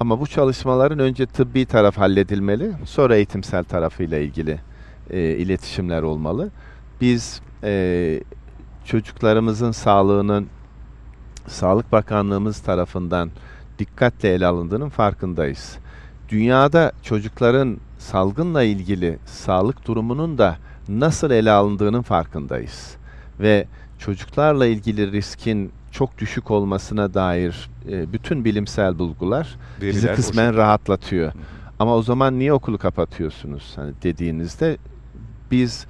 [0.00, 4.60] Ama bu çalışmaların önce tıbbi taraf halledilmeli, sonra eğitimsel tarafıyla ilgili
[5.10, 6.50] e, iletişimler olmalı.
[7.00, 8.22] Biz e,
[8.84, 10.46] çocuklarımızın sağlığının
[11.46, 13.30] Sağlık Bakanlığımız tarafından
[13.78, 15.78] dikkatle ele alındığının farkındayız.
[16.28, 20.56] Dünyada çocukların salgınla ilgili sağlık durumunun da
[20.88, 22.96] nasıl ele alındığının farkındayız.
[23.40, 23.66] Ve
[24.04, 30.56] çocuklarla ilgili riskin çok düşük olmasına dair e, bütün bilimsel bulgular bizi Veriler kısmen boşa-
[30.56, 31.32] rahatlatıyor.
[31.78, 33.72] Ama o zaman niye okulu kapatıyorsunuz?
[33.76, 34.76] Hani dediğinizde
[35.50, 35.86] biz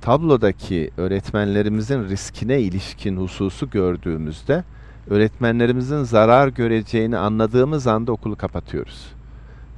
[0.00, 4.64] tablodaki öğretmenlerimizin riskine ilişkin hususu gördüğümüzde
[5.10, 9.06] öğretmenlerimizin zarar göreceğini anladığımız anda okulu kapatıyoruz.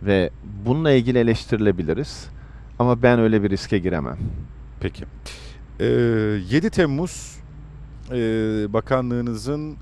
[0.02, 0.30] Ve
[0.66, 2.28] bununla ilgili eleştirilebiliriz.
[2.78, 4.16] Ama ben öyle bir riske giremem.
[4.80, 5.04] Peki.
[5.80, 7.35] Ee, 7 Temmuz
[8.72, 9.76] bakanlığınızın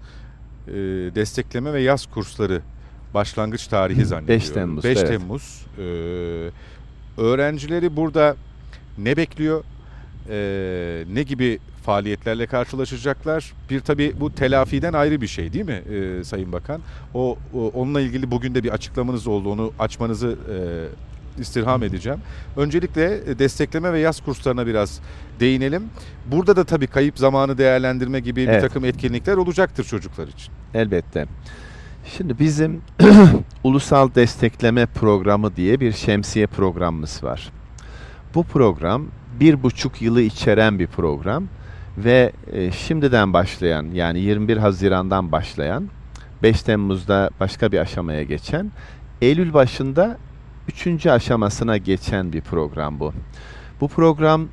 [0.69, 0.73] e,
[1.15, 2.63] destekleme ve yaz kursları
[3.15, 4.43] başlangıç tarihi zannediyorum.
[4.43, 5.09] 5 Temmuz, 5 evet.
[5.09, 5.67] Temmuz.
[5.79, 5.83] Ee,
[7.23, 8.37] öğrencileri burada
[8.99, 9.65] ne bekliyor?
[10.31, 13.53] Ee, ne gibi faaliyetlerle karşılaşacaklar?
[13.71, 16.81] Bir tabii bu telafiden ayrı bir şey değil mi e, Sayın Bakan?
[17.15, 19.51] O, o onunla ilgili bugün de bir açıklamanız oldu.
[19.51, 20.57] Onu açmanızı e,
[21.41, 22.19] istirham edeceğim.
[22.57, 25.01] Öncelikle e, destekleme ve yaz kurslarına biraz
[25.41, 25.83] değinelim.
[26.27, 28.61] Burada da tabii kayıp zamanı değerlendirme gibi bir Evet.
[28.61, 30.53] takım etkinlikler olacaktır çocuklar için.
[30.75, 31.27] Elbette.
[32.17, 32.83] Şimdi bizim
[33.65, 37.51] Ulusal Destekleme Programı diye bir şemsiye programımız var.
[38.35, 39.07] Bu program
[39.41, 41.45] bir buçuk yılı içeren bir program
[41.99, 45.89] ve e, şimdiden başlayan yani 21 Haziran'dan başlayan
[46.43, 48.71] 5 Temmuz'da başka bir aşamaya geçen
[49.23, 50.19] Eylül başında
[50.69, 53.13] üçüncü aşamasına geçen bir program bu.
[53.81, 54.49] Bu program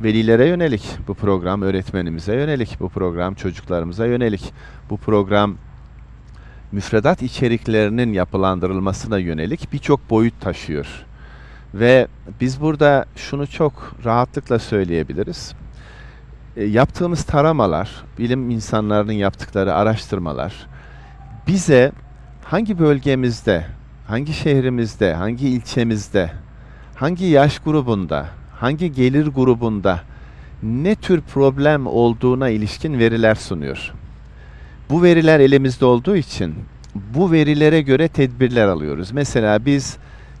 [0.00, 4.52] velilere yönelik, bu program öğretmenimize yönelik, bu program çocuklarımıza yönelik,
[4.90, 5.56] bu program
[6.72, 10.86] müfredat içeriklerinin yapılandırılmasına yönelik birçok boyut taşıyor.
[11.74, 12.06] Ve
[12.40, 15.52] biz burada şunu çok rahatlıkla söyleyebiliriz.
[16.56, 20.66] E, yaptığımız taramalar, bilim insanlarının yaptıkları araştırmalar
[21.46, 21.92] bize
[22.44, 23.66] hangi bölgemizde,
[24.06, 26.30] hangi şehrimizde, hangi ilçemizde,
[26.94, 30.00] hangi yaş grubunda, hangi gelir grubunda
[30.62, 33.92] ne tür problem olduğuna ilişkin veriler sunuyor.
[34.90, 36.54] Bu veriler elimizde olduğu için
[37.14, 39.12] bu verilere göre tedbirler alıyoruz.
[39.12, 39.96] Mesela biz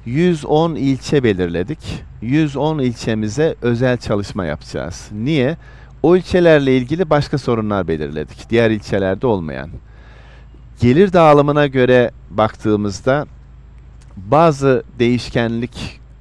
[0.06, 1.78] 110 ilçe belirledik.
[2.22, 5.08] 110 ilçemize özel çalışma yapacağız.
[5.12, 5.56] Niye?
[6.02, 8.50] O ilçelerle ilgili başka sorunlar belirledik.
[8.50, 9.70] Diğer ilçelerde olmayan.
[10.80, 13.26] Gelir dağılımına göre baktığımızda
[14.16, 14.82] bazı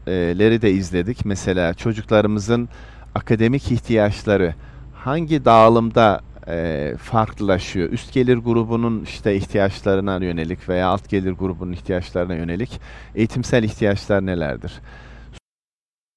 [0.07, 1.25] değişkenlikleri de izledik.
[1.25, 2.69] Mesela çocuklarımızın
[3.15, 4.55] akademik ihtiyaçları
[4.93, 7.89] hangi dağılımda e, farklılaşıyor.
[7.89, 12.79] Üst gelir grubunun işte ihtiyaçlarına yönelik veya alt gelir grubunun ihtiyaçlarına yönelik
[13.15, 14.81] eğitimsel ihtiyaçlar nelerdir?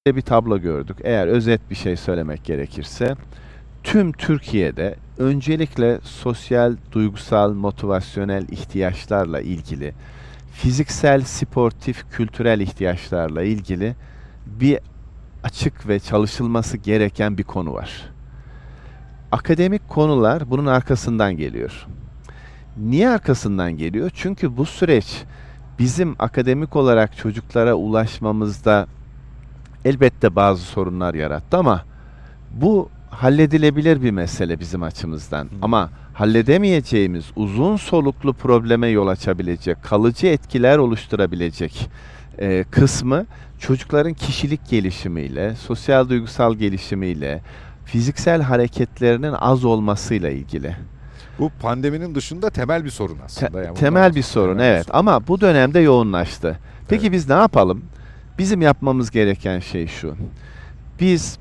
[0.07, 0.97] Bir tablo gördük.
[1.03, 3.15] Eğer özet bir şey söylemek gerekirse
[3.83, 9.93] tüm Türkiye'de öncelikle sosyal, duygusal, motivasyonel ihtiyaçlarla ilgili
[10.57, 13.95] fiziksel, sportif, kültürel ihtiyaçlarla ilgili
[14.45, 14.79] bir
[15.43, 18.17] açık ve çalışılması gereken bir konu var
[19.31, 21.87] akademik konular bunun arkasından geliyor.
[22.77, 24.11] Niye arkasından geliyor?
[24.13, 25.23] Çünkü bu süreç
[25.79, 28.87] bizim akademik olarak çocuklara ulaşmamızda
[29.85, 31.83] elbette bazı sorunlar yarattı ama
[32.51, 35.49] bu halledilebilir bir mesele bizim açımızdan.
[35.61, 41.89] Ama halledemeyeceğimiz uzun soluklu probleme yol açabilecek, kalıcı etkiler oluşturabilecek
[42.39, 43.25] e, kısmı
[43.59, 47.41] çocukların kişilik gelişimiyle, sosyal duygusal gelişimiyle,
[47.85, 50.75] fiziksel hareketlerinin az olmasıyla ilgili.
[51.39, 53.51] Bu pandeminin dışında temel bir sorun aslında.
[53.51, 56.59] Te- yani temel bir sorun temel bir evet ama bu dönemde yoğunlaştı.
[56.89, 57.13] Peki Evet.
[57.13, 57.83] biz ne yapalım?
[58.39, 60.15] Bizim yapmamız gereken şey şu.
[60.99, 61.37] Biz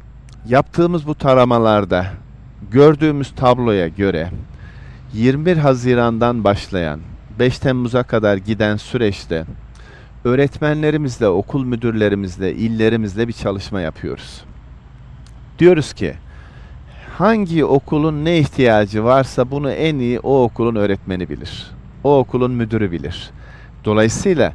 [0.49, 2.07] yaptığımız bu taramalarda
[2.71, 4.31] gördüğümüz tabloya göre
[5.13, 7.01] 21 Haziran'dan başlayan
[7.39, 9.45] 5 Temmuz'a kadar giden süreçte
[10.25, 14.45] öğretmenlerimizle, okul müdürlerimizle, illerimizle bir çalışma yapıyoruz.
[15.59, 16.15] Diyoruz ki
[17.19, 21.71] hangi okulun ne ihtiyacı varsa bunu en iyi o okulun öğretmeni bilir.
[22.05, 23.31] O okulun müdürü bilir.
[23.85, 24.53] Dolayısıyla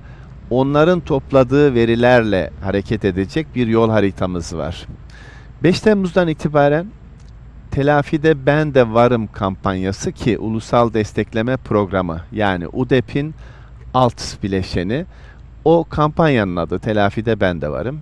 [0.49, 4.87] onların topladığı verilerle hareket edecek bir yol haritamız var.
[5.63, 6.85] 5 Temmuz'dan itibaren
[7.71, 13.35] Telafide Ben de Varım kampanyası ki ulusal destekleme programı yani UDEP'in
[13.93, 15.05] alt bileşeni
[15.65, 18.01] o kampanyanın adı Telafide Ben de Varım.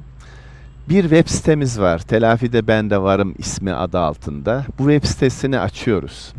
[0.89, 1.99] Bir web sitemiz var.
[1.99, 4.65] Telafide Ben de Varım ismi adı altında.
[4.79, 6.34] Bu web sitesini açıyoruz.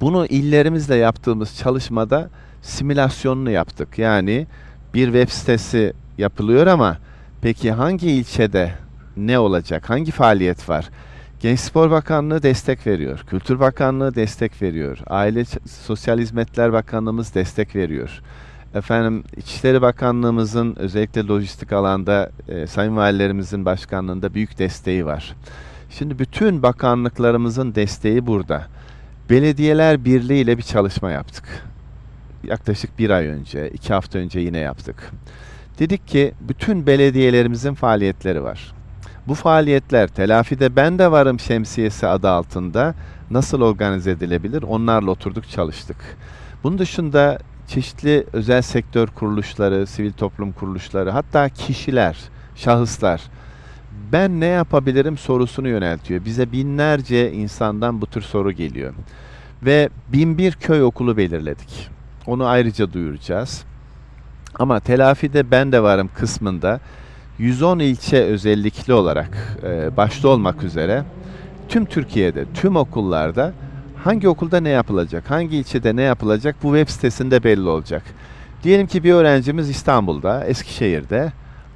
[0.00, 2.30] Bunu illerimizle yaptığımız çalışmada
[2.62, 3.98] simülasyonunu yaptık.
[3.98, 4.46] Yani
[4.94, 6.98] bir web sitesi yapılıyor ama
[7.42, 8.72] peki hangi ilçede
[9.16, 9.90] ne olacak?
[9.90, 10.88] Hangi faaliyet var?
[11.40, 13.24] Genç Spor Bakanlığı destek veriyor.
[13.26, 14.98] Kültür Bakanlığı destek veriyor.
[15.06, 18.20] Aile Sosyal Hizmetler Bakanlığımız destek veriyor.
[18.74, 25.36] Efendim İçişleri Bakanlığımızın özellikle lojistik alanda e, Sayın Valilerimizin başkanlığında büyük desteği var.
[25.90, 28.66] Şimdi bütün bakanlıklarımızın desteği burada.
[29.30, 31.44] Belediyeler Birliği ile bir çalışma yaptık.
[32.44, 35.10] Yaklaşık bir ay önce, iki hafta önce yine yaptık.
[35.78, 38.77] Dedik ki bütün belediyelerimizin faaliyetleri var.
[39.28, 42.94] Bu faaliyetler telafide ben de varım şemsiyesi adı altında
[43.30, 44.62] nasıl organize edilebilir?
[44.62, 45.96] Onlarla oturduk çalıştık.
[46.64, 52.18] Bunun dışında çeşitli özel sektör kuruluşları, sivil toplum kuruluşları, hatta kişiler,
[52.54, 53.22] şahıslar
[54.12, 56.24] ben ne yapabilirim sorusunu yöneltiyor.
[56.24, 58.94] Bize binlerce insandan bu tür soru geliyor.
[59.62, 61.90] Ve bin bir köy okulu belirledik.
[62.26, 63.64] Onu ayrıca duyuracağız.
[64.58, 66.80] Ama telafide ben de varım kısmında
[67.38, 71.04] 110 ilçe özellikli olarak e, başta olmak üzere
[71.68, 73.52] tüm Türkiye'de, tüm okullarda
[74.04, 78.02] hangi okulda ne yapılacak, hangi ilçede ne yapılacak bu web sitesinde belli olacak.
[78.62, 81.32] Diyelim ki bir öğrencimiz İstanbul'da, Eskişehir'de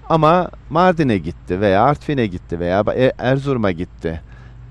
[0.08, 4.20] ama Mardin'e gitti veya Artvin'e gitti veya E- Erzurum'a gitti.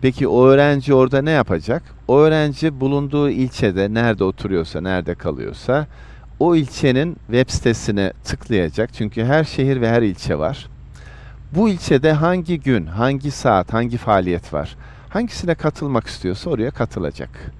[0.01, 1.83] Peki o öğrenci orada ne yapacak?
[2.07, 5.87] O öğrenci bulunduğu ilçede nerede oturuyorsa, nerede kalıyorsa
[6.39, 8.93] o ilçenin web sitesine tıklayacak.
[8.93, 10.70] Çünkü her şehir ve her ilçe var.
[11.55, 14.75] Bu ilçede hangi gün, hangi saat, hangi faaliyet var?
[15.09, 17.51] Hangisine katılmak istiyorsa oraya katılacak.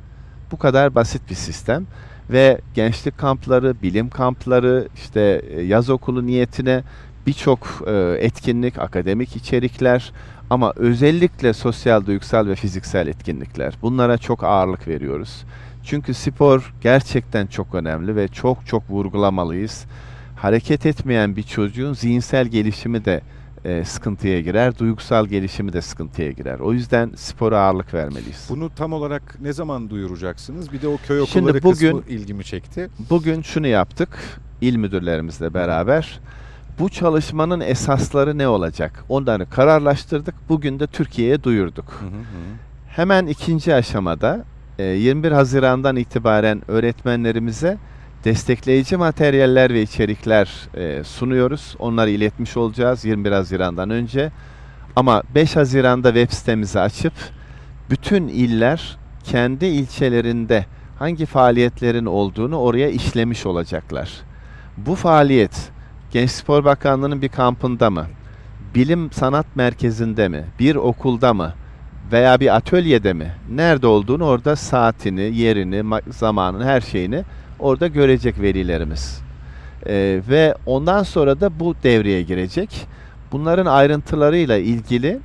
[0.51, 1.85] Bu kadar basit bir sistem
[2.29, 6.83] ve gençlik kampları, bilim kampları, işte e, yaz okulu niyetine
[7.27, 10.11] birçok e, etkinlik, akademik içerikler
[10.49, 13.73] ama özellikle sosyal, duygusal ve fiziksel etkinlikler.
[13.81, 15.43] Bunlara çok ağırlık veriyoruz.
[15.83, 19.85] Çünkü spor gerçekten çok önemli ve çok çok vurgulamalıyız.
[20.35, 23.21] Hareket etmeyen bir çocuğun zihinsel gelişimi de
[23.65, 26.59] e, sıkıntıya girer, duygusal gelişimi de sıkıntıya girer.
[26.59, 28.45] O yüzden spora ağırlık vermeliyiz.
[28.49, 30.71] Bunu tam olarak ne zaman duyuracaksınız?
[30.73, 32.89] Bir de o köy Şimdi okulları bugün- kısmı ilgimi çekti.
[33.09, 34.09] Bugün şunu yaptık,
[34.61, 36.19] il müdürlerimizle beraber.
[36.79, 39.05] Bu çalışmanın esasları ne olacak?
[39.09, 40.35] Onları kararlaştırdık.
[40.49, 42.01] Bugün de Türkiye'ye duyurduk.
[42.87, 44.45] Hemen ikinci aşamada
[44.79, 47.77] e, 21 Haziran'dan itibaren öğretmenlerimize
[48.23, 51.75] destekleyici materyaller ve içerikler e, sunuyoruz.
[51.79, 54.31] Onları iletmiş olacağız 21 Haziran'dan önce.
[54.95, 57.13] Ama 5 Haziran'da web sitemizi açıp
[57.89, 60.65] bütün iller kendi ilçelerinde
[60.99, 64.11] hangi faaliyetlerin olduğunu oraya işlemiş olacaklar.
[64.77, 65.71] Bu faaliyet
[66.11, 68.05] Genç Spor Bakanlığı'nın bir kampında mı?
[68.75, 70.45] Bilim Sanat Merkezi'nde mi?
[70.59, 71.53] Bir okulda mı?
[72.11, 73.31] Veya bir atölyede mi?
[73.49, 77.23] Nerede olduğunu orada saatini, yerini, ma- zamanını, her şeyini
[77.61, 79.21] orada görecek velilerimiz.
[79.87, 82.87] Ee, ve ondan sonra da bu devreye girecek.
[83.31, 85.19] Bunların ayrıntılarıyla ilgili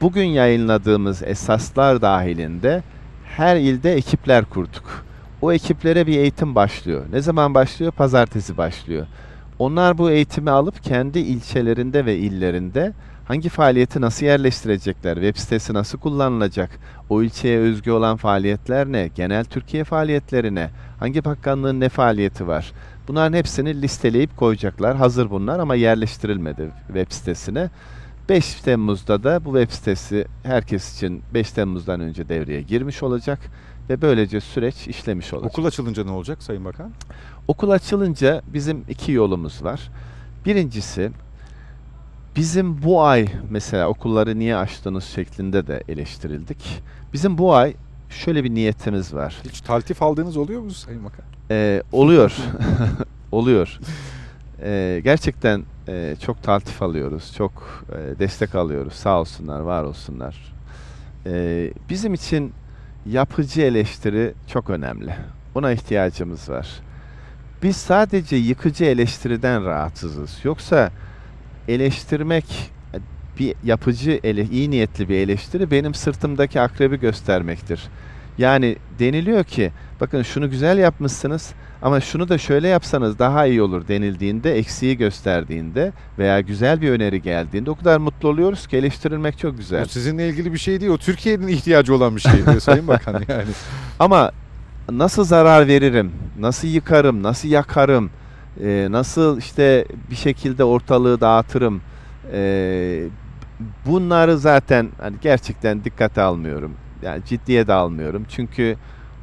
[0.00, 2.82] bugün yayınladığımız esaslar dahilinde
[3.24, 5.04] her ilde ekipler kurduk.
[5.42, 7.04] O ekiplere bir eğitim başlıyor.
[7.12, 7.92] Ne zaman başlıyor?
[7.92, 9.06] Pazartesi başlıyor.
[9.58, 12.92] Onlar bu eğitimi alıp kendi ilçelerinde ve illerinde
[13.24, 16.70] hangi faaliyeti nasıl yerleştirecekler, web sitesi nasıl kullanılacak,
[17.12, 22.72] o ilçeye özgü olan faaliyetler ne, genel Türkiye faaliyetleri ne, hangi bakanlığın ne faaliyeti var.
[23.08, 24.96] Bunların hepsini listeleyip koyacaklar.
[24.96, 27.70] Hazır bunlar ama yerleştirilmedi web sitesine.
[28.28, 33.38] 5 Temmuz'da da bu web sitesi herkes için 5 Temmuz'dan önce devreye girmiş olacak
[33.90, 35.50] ve böylece süreç işlemiş olacak.
[35.50, 36.90] Okul açılınca ne olacak Sayın Bakan?
[37.48, 39.90] Okul açılınca bizim iki yolumuz var.
[40.46, 41.10] Birincisi
[42.36, 46.82] bizim bu ay mesela okulları niye açtınız şeklinde de eleştirildik.
[47.12, 47.74] Bizim bu ay
[48.10, 49.36] şöyle bir niyetimiz var.
[49.44, 51.24] Hiç taltif aldığınız oluyor mu Sayın Bakan?
[51.50, 52.36] Ee, oluyor.
[53.32, 53.78] oluyor.
[54.62, 57.34] Ee, gerçekten e, çok taltif alıyoruz.
[57.36, 58.92] Çok e, destek alıyoruz.
[58.92, 60.54] Sağ olsunlar, var olsunlar.
[61.26, 62.52] Ee, bizim için
[63.06, 65.14] yapıcı eleştiri çok önemli.
[65.54, 66.68] Buna ihtiyacımız var.
[67.62, 70.38] Biz sadece yıkıcı eleştiriden rahatsızız.
[70.44, 70.90] Yoksa
[71.68, 72.72] eleştirmek
[73.38, 77.88] bir yapıcı, ele, iyi niyetli bir eleştiri benim sırtımdaki akrebi göstermektir.
[78.38, 83.88] Yani deniliyor ki bakın şunu güzel yapmışsınız ama şunu da şöyle yapsanız daha iyi olur
[83.88, 89.56] denildiğinde, eksiği gösterdiğinde veya güzel bir öneri geldiğinde o kadar mutlu oluyoruz ki eleştirilmek çok
[89.56, 89.82] güzel.
[89.82, 90.92] O sizinle ilgili bir şey değil.
[90.92, 93.48] O Türkiye'nin ihtiyacı olan bir şey Sayın Bakan yani.
[93.98, 94.32] Ama
[94.90, 98.10] nasıl zarar veririm, nasıl yıkarım, nasıl yakarım,
[98.60, 101.82] e, nasıl işte bir şekilde ortalığı dağıtırım,
[102.32, 103.04] e,
[103.86, 106.72] bunları zaten hani gerçekten dikkate almıyorum.
[107.02, 108.24] Yani ciddiye de almıyorum.
[108.28, 108.76] Çünkü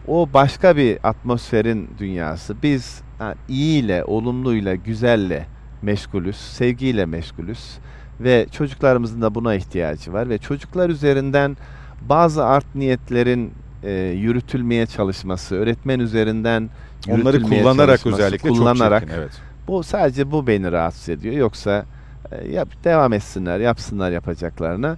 [0.08, 2.56] o başka bir atmosferin dünyası.
[2.64, 5.46] Biz yani iyiyle, olumluyla, güzelle
[5.82, 7.78] meşgulüz, sevgiyle meşgulüz
[8.20, 11.58] ve çocuklarımızın da buna ihtiyacı var ve çocuklar üzerinden
[12.02, 16.70] bazı art niyetlerin e, yürütülmeye çalışması, öğretmen üzerinden
[17.08, 19.32] Onları kullanarak özellikle kullanarak çok çirkin, evet.
[19.68, 21.36] bu sadece bu beni rahatsız ediyor.
[21.36, 21.86] Yoksa
[22.32, 24.98] e, yap, devam etsinler, yapsınlar yapacaklarına.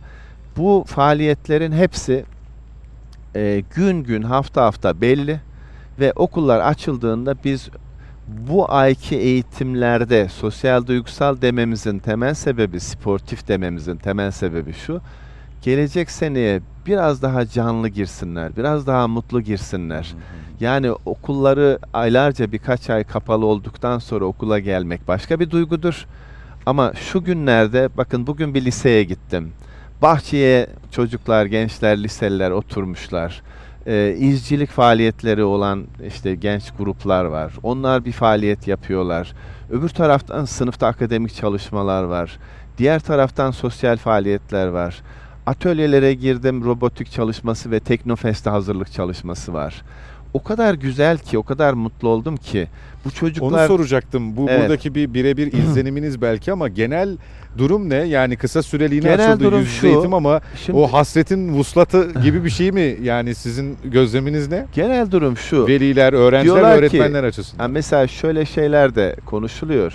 [0.58, 2.26] Bu faaliyetlerin hepsi
[3.36, 5.40] e, gün gün, hafta hafta belli
[6.00, 7.70] ve okullar açıldığında biz
[8.28, 15.02] bu ayki eğitimlerde sosyal duygusal dememizin temel sebebi, sportif dememizin temel sebebi şu.
[15.62, 20.14] Gelecek seneye biraz daha canlı girsinler, biraz daha mutlu girsinler.
[20.62, 26.06] Yani okulları aylarca birkaç ay kapalı olduktan sonra okula gelmek başka bir duygudur.
[26.66, 29.52] Ama şu günlerde bakın bugün bir liseye gittim.
[30.02, 33.42] Bahçeye çocuklar, gençler, liseliler oturmuşlar.
[33.88, 37.54] Ee, izcilik faaliyetleri olan işte genç gruplar var.
[37.64, 39.34] Onlar bir faaliyet yapıyorlar.
[39.70, 42.40] Öbür taraftan sınıfta akademik çalışmalar var.
[42.78, 45.02] Diğer taraftan sosyal faaliyetler var.
[45.46, 49.84] Atölyelere girdim, robotik çalışması ve Teknofest'e hazırlık çalışması var.
[50.34, 52.68] O kadar güzel ki, o kadar mutlu oldum ki
[53.06, 54.38] bu çocuklar Onu soracaktım.
[54.38, 54.62] Bu Evet.
[54.62, 57.18] buradaki bir birebir izleniminiz belki ama genel
[57.58, 57.96] durum ne?
[57.96, 62.44] Yani kısa süreliğine Genel açıldı durum yüz şu, eğitim ama Şimdi o hasretin vuslatı gibi
[62.46, 62.98] bir şey mi?
[63.02, 64.66] Yani sizin gözleminiz ne?
[64.74, 65.68] genel durum şu.
[65.68, 67.64] Veliler, öğrenciler, Diyorlar ki- öğretmenler açısından.
[67.64, 69.94] Ha, mesela şöyle şeyler de konuşuluyor.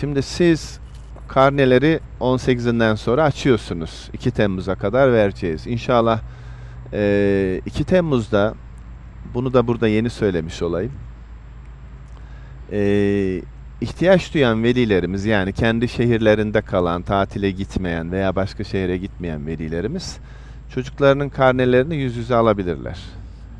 [0.00, 0.78] Şimdi siz
[1.28, 4.08] karneleri 18'inden sonra açıyorsunuz.
[4.12, 5.66] 2 Temmuz'a kadar vereceğiz.
[5.66, 6.20] İnşallah
[6.92, 8.54] eee 2 Temmuz'da
[9.34, 10.92] bunu da burada yeni söylemiş olayım.
[12.72, 13.42] Eee
[13.80, 20.18] ihtiyaç duyan velilerimiz yani kendi şehirlerinde kalan, tatile gitmeyen veya başka şehre gitmeyen velilerimiz
[20.74, 22.98] çocuklarının karnelerini yüz yüze alabilirler.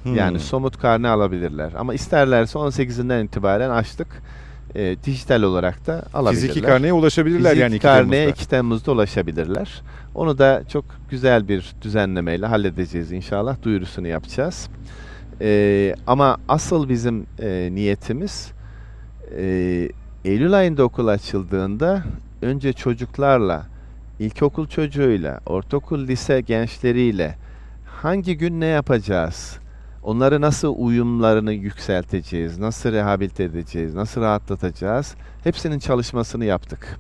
[0.02, 0.14] Hmm.
[0.14, 1.72] Yani somut karne alabilirler.
[1.78, 4.08] Ama isterlerse 18'inden itibaren açtık.
[4.74, 6.48] E, dijital olarak da alabilirler.
[6.48, 8.42] Fiziki karneye ulaşabilirler Fiziki yani 2 karneye Temmuz'da.
[8.42, 9.82] 2 Temmuz'da ulaşabilirler.
[10.14, 13.62] Onu da çok güzel bir düzenlemeyle halledeceğiz inşallah.
[13.62, 14.68] Duyurusunu yapacağız.
[15.44, 18.52] E, ama asıl bizim e, niyetimiz
[19.36, 19.44] e,
[20.24, 22.04] Eylül ayında okul açıldığında
[22.42, 23.66] önce çocuklarla,
[24.18, 27.36] ilkokul çocuğuyla, ortaokul lise gençleriyle
[27.86, 29.58] hangi gün ne yapacağız?
[30.02, 35.14] Onları nasıl uyumlarını yükselteceğiz, nasıl rehabilite edeceğiz, nasıl rahatlatacağız?
[35.44, 36.98] Hepsinin çalışmasını yaptık.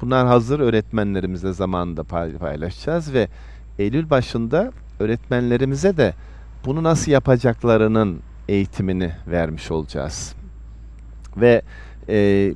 [0.00, 3.28] Bunlar hazır öğretmenlerimizle zamanında pay- paylaşacağız ve
[3.78, 6.14] Eylül başında öğretmenlerimize de
[6.64, 10.34] bunu nasıl yapacaklarının eğitimini vermiş olacağız.
[11.36, 11.62] Ve
[12.08, 12.52] e,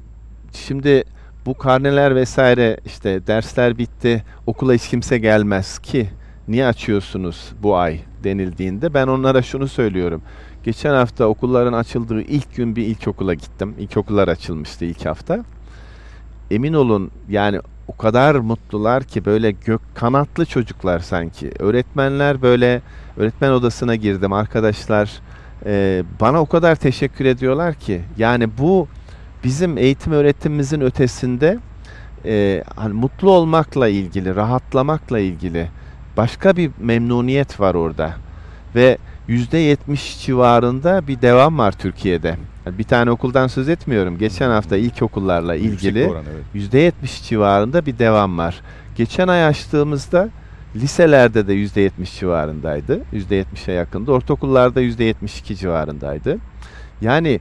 [0.53, 1.05] şimdi
[1.47, 6.09] bu karneler vesaire işte dersler bitti, okula hiç kimse gelmez ki
[6.49, 10.23] niye açıyorsunuz bu ay denildiğinde ben onlara şunu söylüyorum.
[10.65, 13.75] Geçen hafta okulların açıldığı ilk gün bir ilkokula gittim.
[13.79, 15.45] İlkokullar açılmıştı ilk hafta.
[16.51, 21.53] Emin olun yani o kadar mutlular ki böyle gök kanatlı çocuklar sanki.
[21.59, 22.83] Öğretmenler böyle
[23.17, 25.11] öğretmen odasına girdim arkadaşlar.
[25.67, 28.03] e, bana o kadar teşekkür ediyorlar ki.
[28.19, 28.89] Yani bu
[29.45, 31.59] bizim eğitim öğretimimizin ötesinde
[32.25, 35.69] e, hani mutlu olmakla ilgili, rahatlamakla ilgili
[36.17, 38.13] başka bir memnuniyet var orada.
[38.75, 38.99] Ve
[39.29, 42.37] %70 civarında bir devam var Türkiye'de.
[42.67, 44.19] Bir tane okuldan söz etmiyorum.
[44.19, 46.25] Geçen hafta ilkokullarla ilgili oran,
[46.55, 46.73] evet.
[46.73, 48.61] %70 civarında bir devam var.
[48.97, 50.29] Geçen ay açtığımızda
[50.77, 53.01] liselerde de %70 civarındaydı.
[53.13, 54.13] %70'e yakındı.
[54.13, 56.39] Ortaokullarda %72 civarındaydı.
[57.01, 57.41] Yani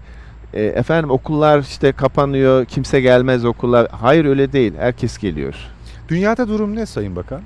[0.53, 3.87] e, efendim okullar işte kapanıyor, kimse gelmez okula.
[3.91, 4.73] Hayır öyle değil.
[4.79, 5.55] Herkes geliyor.
[6.09, 7.41] Dünyada durum ne Sayın Bakan?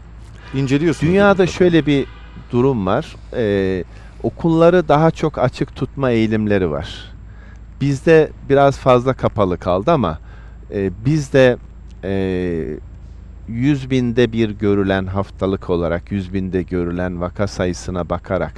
[0.54, 1.14] İnceliyorsunuz.
[1.14, 2.06] Dünyada şöyle bir
[2.52, 3.16] durum var.
[3.36, 3.84] Ee,
[4.24, 7.12] okulları daha çok açık tutma eğilimleri var.
[7.82, 10.20] Bizde biraz fazla kapalı kaldı ama
[10.72, 11.58] e, bizde
[12.04, 12.78] e,
[13.48, 18.54] 100 binde bir görülen haftalık olarak 100 binde görülen vaka sayısına bakarak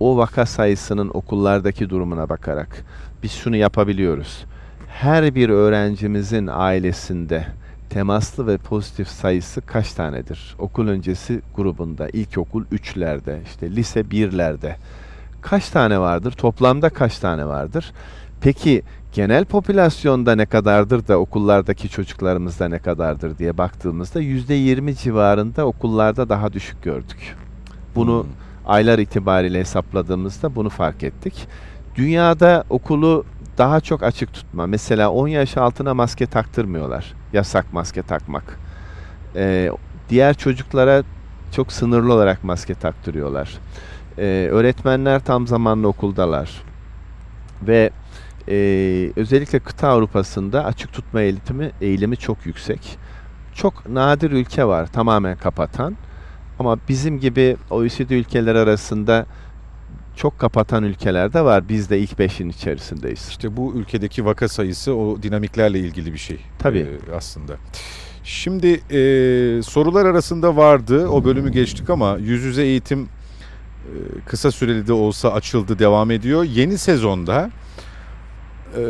[0.00, 2.84] o vaka sayısının okullardaki durumuna bakarak
[3.22, 4.44] biz şunu yapabiliyoruz.
[4.88, 7.46] Her bir öğrencimizin ailesinde
[7.90, 10.56] temaslı ve pozitif sayısı kaç tanedir?
[10.58, 14.74] Okul öncesi grubunda, ilkokul 3'lerde, işte lise 1'lerde
[15.40, 16.32] kaç tane vardır?
[16.32, 17.92] Toplamda kaç tane vardır?
[18.40, 18.82] Peki
[19.12, 26.52] genel popülasyonda ne kadardır da okullardaki çocuklarımızda ne kadardır diye baktığımızda %20 civarında okullarda daha
[26.52, 27.36] düşük gördük.
[27.94, 28.30] Bunu hmm.
[28.66, 31.48] aylar itibariyle hesapladığımızda bunu fark ettik.
[31.96, 33.24] Dünyada okulu
[33.58, 34.66] daha çok açık tutma.
[34.66, 37.17] Mesela 10 yaş altına maske taktırmıyorlar.
[37.32, 38.58] Yasak maske takmak.
[39.36, 39.70] Ee,
[40.08, 41.02] diğer çocuklara
[41.52, 43.58] çok sınırlı olarak maske taktırıyorlar.
[44.18, 46.62] Ee, öğretmenler tam zamanlı okuldalar.
[47.62, 47.90] Ve
[48.48, 48.56] e,
[49.16, 52.98] özellikle kıta Avrupa'sında açık tutma eğitimi eğilimi çok yüksek.
[53.54, 55.96] Çok nadir ülke var tamamen kapatan.
[56.58, 59.26] Ama bizim gibi OECD ülkeler arasında
[60.18, 61.68] çok kapatan ülkeler de var.
[61.68, 63.28] Biz de ilk beşin içerisindeyiz.
[63.28, 66.38] İşte bu ülkedeki vaka sayısı o dinamiklerle ilgili bir şey.
[66.58, 66.78] Tabii.
[66.78, 67.56] E, aslında.
[68.24, 69.00] Şimdi e,
[69.62, 71.08] sorular arasında vardı.
[71.08, 73.08] O bölümü geçtik ama yüz yüze eğitim e,
[74.26, 76.44] kısa süreli de olsa açıldı, devam ediyor.
[76.44, 77.50] Yeni sezonda
[78.76, 78.82] e,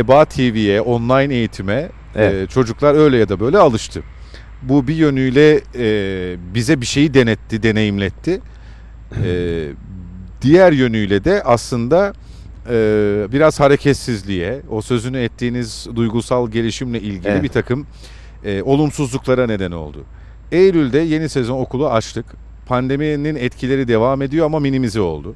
[0.00, 2.50] EBA TV'ye, online eğitime e, evet.
[2.50, 4.02] e, çocuklar öyle ya da böyle alıştı.
[4.62, 8.40] Bu bir yönüyle e, bize bir şeyi denetti, deneyimletti
[9.24, 9.68] e,
[10.42, 12.12] diğer yönüyle de aslında
[12.70, 12.76] e,
[13.32, 17.42] biraz hareketsizliğe, o sözünü ettiğiniz duygusal gelişimle ilgili evet.
[17.42, 17.86] bir takım
[18.44, 20.04] e, olumsuzluklara neden oldu.
[20.52, 22.26] Eylül'de yeni sezon okulu açtık.
[22.66, 25.34] Pandeminin etkileri devam ediyor ama minimize oldu.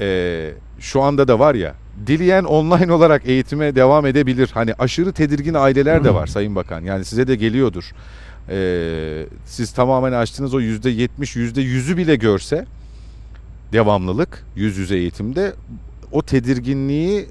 [0.00, 1.74] E, şu anda da var ya,
[2.06, 4.50] dileyen online olarak eğitime devam edebilir.
[4.54, 6.80] Hani aşırı tedirgin aileler de var Sayın Bakan.
[6.80, 7.92] Yani size de geliyordur.
[8.50, 12.66] Ee, siz tamamen açtığınız o yüzde yetmiş, yüzde yüzü bile görse
[13.72, 15.54] devamlılık yüz yüze eğitimde
[16.12, 17.26] o tedirginliği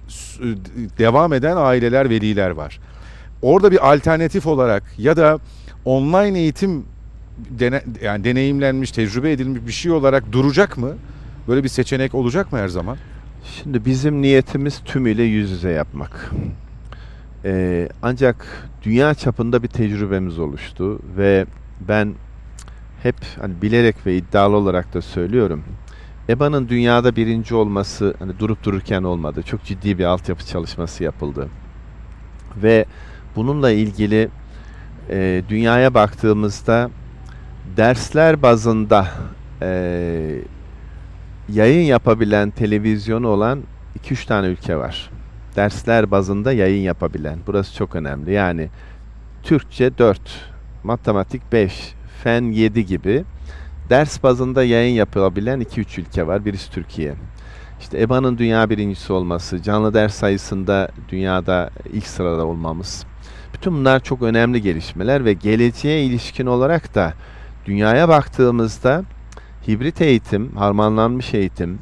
[1.00, 2.80] devam eden aileler, veliler var.
[3.42, 5.40] Orada bir alternatif olarak ya da
[5.86, 6.86] online eğitim
[7.50, 10.94] dene, yani deneyimlenmiş, tecrübe edilmiş bir şey olarak duracak mı?
[11.48, 12.98] Böyle bir seçenek olacak mı her zaman?
[13.56, 16.32] Şimdi bizim niyetimiz tümüyle yüz yüze yapmak.
[17.46, 21.46] Ee, ancak dünya çapında bir tecrübemiz oluştu ve
[21.88, 22.14] ben
[23.04, 25.64] hep hani bilerek ve iddialı olarak da söylüyorum.
[26.30, 29.44] EBA'nın dünyada birinci olması hani durup dururken olmadı.
[29.44, 31.50] Çok ciddi bir altyapı çalışması yapıldı.
[32.64, 32.86] Ve
[33.36, 34.30] bununla ilgili
[35.10, 36.90] e, dünyaya baktığımızda
[37.78, 39.08] dersler bazında
[39.62, 40.42] e,
[41.50, 43.64] yayın yapabilen televizyonu olan
[44.04, 45.10] 2-3 tane ülke var.
[45.56, 47.40] Dersler bazında yayın yapabilen.
[47.48, 48.32] Burası çok önemli.
[48.32, 48.70] Yani
[49.44, 50.22] Türkçe 4,
[50.84, 51.94] matematik 5,
[52.24, 53.24] fen 7 gibi
[53.90, 56.46] ders bazında yayın yapılabilen 2-3 ülke var.
[56.46, 57.14] Birisi Türkiye.
[57.80, 63.06] İşte EBA'nın dünya birincisi olması, canlı ders sayısında dünyada ilk sırada olmamız.
[63.54, 67.14] Bütün bunlar çok önemli gelişmeler ve geleceğe ilişkin olarak da
[67.66, 69.04] dünyaya baktığımızda
[69.68, 71.80] hibrit eğitim, harmanlanmış eğitim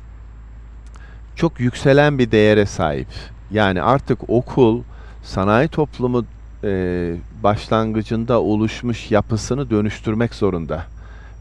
[1.35, 3.07] çok yükselen bir değere sahip.
[3.53, 4.81] Yani artık okul
[5.23, 6.25] sanayi toplumu
[6.63, 10.85] e, başlangıcında oluşmuş yapısını dönüştürmek zorunda.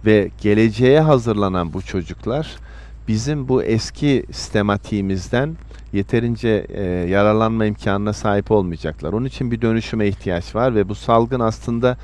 [0.07, 2.57] Ve geleceğe hazırlanan bu çocuklar
[3.09, 5.57] bizim bu eski sistematiğimizden
[5.93, 9.13] yeterince e, yararlanma imkanına sahip olmayacaklar.
[9.13, 11.97] Onun için bir dönüşüme ihtiyaç var ve bu salgın aslında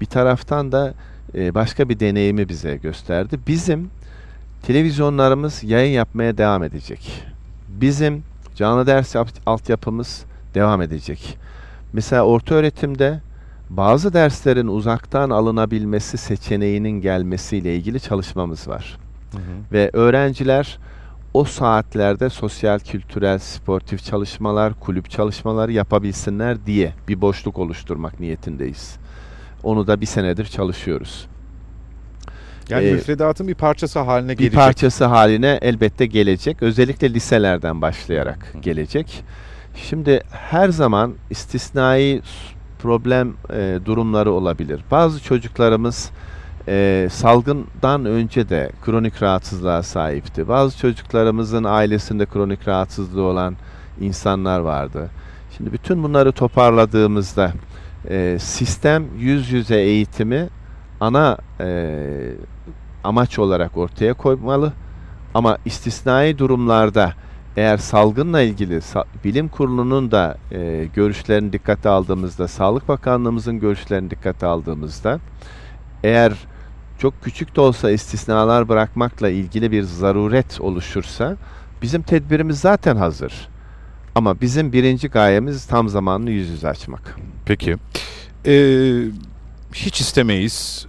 [0.00, 0.94] bir taraftan da
[1.34, 3.38] e, başka bir deneyimi bize gösterdi.
[3.46, 3.90] Bizim
[4.62, 7.24] televizyonlarımız yayın yapmaya devam edecek.
[7.68, 8.22] Bizim
[8.56, 11.38] canlı ders altyapımız devam edecek.
[11.92, 13.20] Mesela orta öğretimde
[13.70, 18.98] bazı derslerin uzaktan alınabilmesi seçeneğinin gelmesiyle ilgili çalışmamız var.
[19.32, 19.42] Hı hı.
[19.72, 20.78] Ve öğrenciler
[21.34, 28.96] o saatlerde sosyal, kültürel, sportif çalışmalar, kulüp çalışmaları yapabilsinler diye bir boşluk oluşturmak niyetindeyiz.
[29.62, 31.26] Onu da bir senedir çalışıyoruz.
[32.68, 34.52] Yani ee, müfredatın bir parçası haline gelecek.
[34.52, 36.62] Bir parçası haline elbette gelecek.
[36.62, 38.58] Özellikle liselerden başlayarak Hı.
[38.58, 39.24] gelecek.
[39.76, 42.22] Şimdi her zaman istisnai
[42.78, 44.80] problem e, durumları olabilir.
[44.90, 46.10] Bazı çocuklarımız
[46.68, 50.48] e, salgından önce de kronik rahatsızlığa sahipti.
[50.48, 53.56] Bazı çocuklarımızın ailesinde kronik rahatsızlığı olan
[54.00, 55.10] insanlar vardı.
[55.56, 57.52] Şimdi bütün bunları toparladığımızda
[58.08, 60.48] e, sistem yüz yüze eğitimi
[61.00, 61.88] ana e,
[63.04, 64.72] amaç olarak ortaya koymalı.
[65.34, 67.12] Ama istisnai durumlarda
[67.56, 68.80] eğer salgınla ilgili
[69.24, 75.20] bilim kurulunun da e, görüşlerini dikkate aldığımızda, Sağlık Bakanlığımızın görüşlerini dikkate aldığımızda
[76.04, 76.32] eğer
[76.98, 81.36] çok küçük de olsa istisnalar bırakmakla ilgili bir zaruret oluşursa
[81.82, 83.48] bizim tedbirimiz zaten hazır.
[84.14, 87.16] Ama bizim birinci gayemiz tam zamanlı yüz yüze açmak.
[87.46, 87.76] Peki.
[88.46, 89.02] Ee,
[89.76, 90.86] hiç istemeyiz.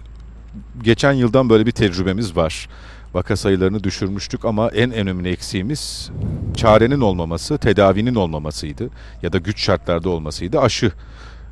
[0.82, 2.68] Geçen yıldan böyle bir tecrübemiz var.
[3.14, 6.10] Vaka sayılarını düşürmüştük ama en önemli eksiğimiz
[6.56, 8.90] çarenin olmaması, tedavinin olmamasıydı
[9.22, 10.60] ya da güç şartlarda olmasıydı.
[10.60, 10.92] Aşı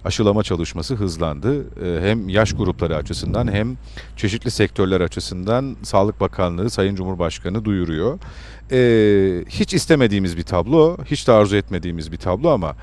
[0.05, 1.61] aşılama çalışması hızlandı.
[1.61, 3.77] Ee, hem yaş grupları açısından hem
[4.17, 8.19] çeşitli sektörler açısından Sağlık Bakanlığı Sayın Cumhurbaşkanı duyuruyor.
[8.73, 12.77] Ee, hiç istemediğimiz bir tablo, hiç de arzu etmediğimiz bir tablo ama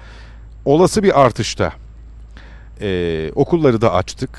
[0.65, 1.73] olası bir artışta
[2.81, 4.29] e, okulları da açtık.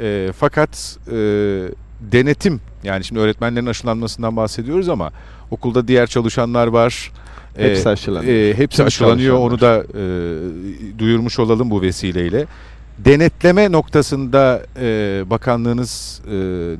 [0.00, 1.14] E, fakat e,
[2.00, 5.12] denetim yani şimdi öğretmenlerin aşılanmasından bahsediyoruz ama
[5.50, 7.12] okulda diğer çalışanlar var.
[7.56, 8.34] Hepsi aşılanıyor.
[8.34, 9.38] E, hepsi Tüm aşılanıyor.
[9.38, 12.46] Onu da e, duyurmuş olalım bu vesileyle.
[12.98, 16.34] Denetleme noktasında e, bakanlığınız e,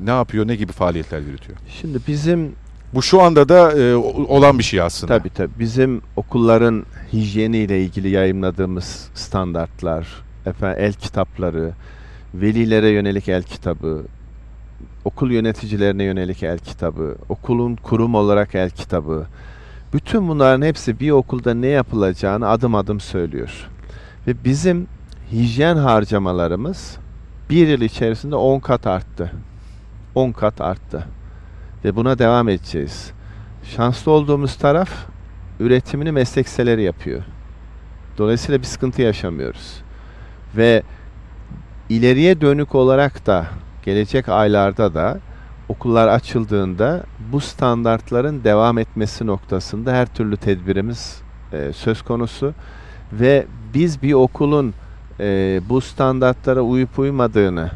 [0.05, 1.57] ne yapıyor, ne gibi faaliyetler yürütüyor?
[1.81, 2.51] Şimdi bizim
[2.93, 5.17] bu şu anda da e, olan bir şey aslında.
[5.17, 5.51] Tabii tabii.
[5.59, 10.07] Bizim okulların hijyeniyle ilgili yayınladığımız standartlar,
[10.45, 11.73] efendim el kitapları,
[12.33, 14.03] velilere yönelik el kitabı,
[15.05, 19.25] okul yöneticilerine yönelik el kitabı, okulun kurum olarak el kitabı,
[19.93, 23.69] bütün bunların hepsi bir okulda ne yapılacağını adım adım söylüyor.
[24.27, 24.87] Ve bizim
[25.31, 26.97] hijyen harcamalarımız
[27.49, 29.31] bir yıl içerisinde 10 kat arttı.
[30.15, 31.07] 10 kat arttı.
[31.85, 33.11] Ve buna devam edeceğiz.
[33.75, 34.89] Şanslı olduğumuz taraf
[35.59, 37.23] üretimini meslekseleri yapıyor.
[38.17, 39.84] Dolayısıyla bir sıkıntı yaşamıyoruz.
[40.57, 40.83] Ve
[41.89, 43.45] ileriye dönük olarak da
[43.85, 45.19] gelecek aylarda da
[45.69, 51.21] okullar açıldığında bu standartların devam etmesi noktasında her türlü tedbirimiz
[51.53, 52.53] e, söz konusu
[53.13, 54.73] ve biz bir okulun
[55.19, 57.71] e, bu standartlara uyup uymadığını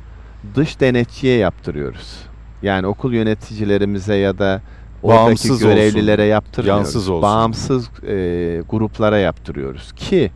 [0.56, 2.18] dış denetçiye yaptırıyoruz.
[2.62, 4.62] Yani okul yöneticilerimize ya da
[5.04, 6.32] Bağımsız görevlilere olsun.
[6.32, 6.80] yaptırmıyoruz.
[6.86, 7.22] Yansız olsun.
[7.22, 10.32] Bağımsız e, gruplara yaptırıyoruz ki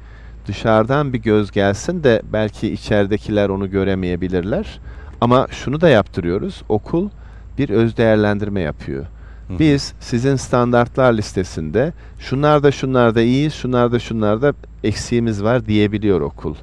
[0.48, 4.80] dışarıdan bir göz gelsin de belki içeridekiler onu göremeyebilirler.
[5.22, 6.62] Ama şunu da yaptırıyoruz.
[6.70, 7.10] Okul
[7.58, 9.06] bir öz değerlendirme yapıyor.
[9.48, 9.60] Hı.
[9.60, 15.66] Biz sizin standartlar listesinde şunlar da şunlar da iyiyiz, şunlar da şunlar da eksiğimiz var
[15.66, 16.56] diyebiliyor okul.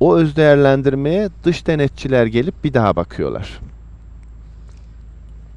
[0.00, 3.60] O öz değerlendirmeye dış denetçiler gelip bir daha bakıyorlar.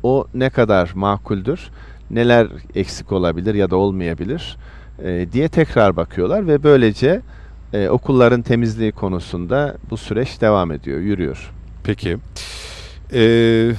[0.03, 1.69] O ne kadar makuldür,
[2.11, 4.57] neler eksik olabilir ya da olmayabilir
[5.03, 7.21] e, diye tekrar bakıyorlar ve böylece
[7.73, 11.51] e, okulların temizliği konusunda bu süreç devam ediyor, yürüyor.
[11.83, 12.17] Peki.
[13.13, 13.71] Ee,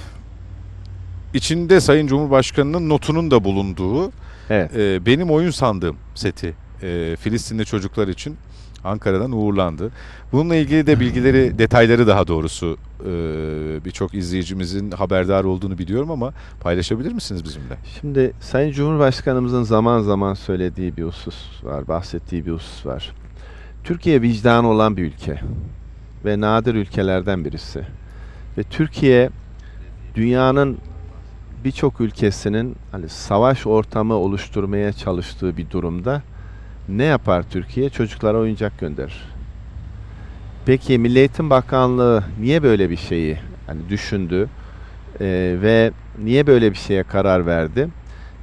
[1.35, 4.13] içinde Sayın Cumhurbaşkanı'nın notunun da bulunduğu
[4.51, 4.77] evet.
[4.77, 8.37] e, benim oyun sandığım seti e, Filistinli çocuklar için
[8.85, 9.91] Ankara'dan uğurlandı.
[10.33, 13.11] Bununla ilgili de bilgileri, detayları daha doğrusu e,
[13.85, 17.77] birçok izleyicimizin haberdar olduğunu biliyorum ama paylaşabilir misiniz bizimle?
[18.01, 23.13] Şimdi Sayın Cumhurbaşkanımızın zaman zaman söylediği bir husus var, bahsettiği bir husus var.
[23.85, 25.41] Türkiye vicdanı olan bir ülke
[26.25, 27.81] ve nadir ülkelerden birisi.
[28.59, 29.31] Ve Türkiye
[30.15, 30.79] dünyanın
[31.65, 36.23] birçok ülkesinin hani savaş ortamı oluşturmaya çalıştığı bir durumda
[36.91, 37.91] ne yapar Türkiye?
[37.91, 39.25] Çocuklara oyuncak gönderir.
[40.67, 44.49] Peki Milli Eğitim Bakanlığı niye böyle bir şeyi hani düşündü
[45.21, 47.89] ee, ve niye böyle bir şeye karar verdi?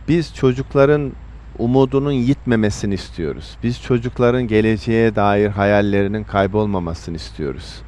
[0.07, 1.11] Biz çocukların
[1.57, 3.57] umudunun yitmemesini istiyoruz.
[3.63, 7.81] Biz çocukların geleceğe dair hayallerinin kaybolmamasını istiyoruz.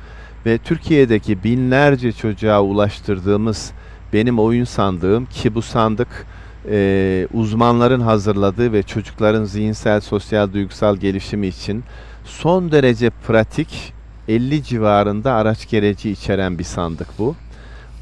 [0.45, 3.71] Ve Türkiye'deki binlerce çocuğa ulaştırdığımız
[4.13, 6.25] benim oyun sandığım ki bu sandık
[6.69, 11.83] e, uzmanların hazırladığı ve çocukların zihinsel, sosyal, duygusal gelişimi için
[12.25, 13.93] son derece pratik
[14.27, 17.35] 50 civarında araç gereci içeren bir sandık bu.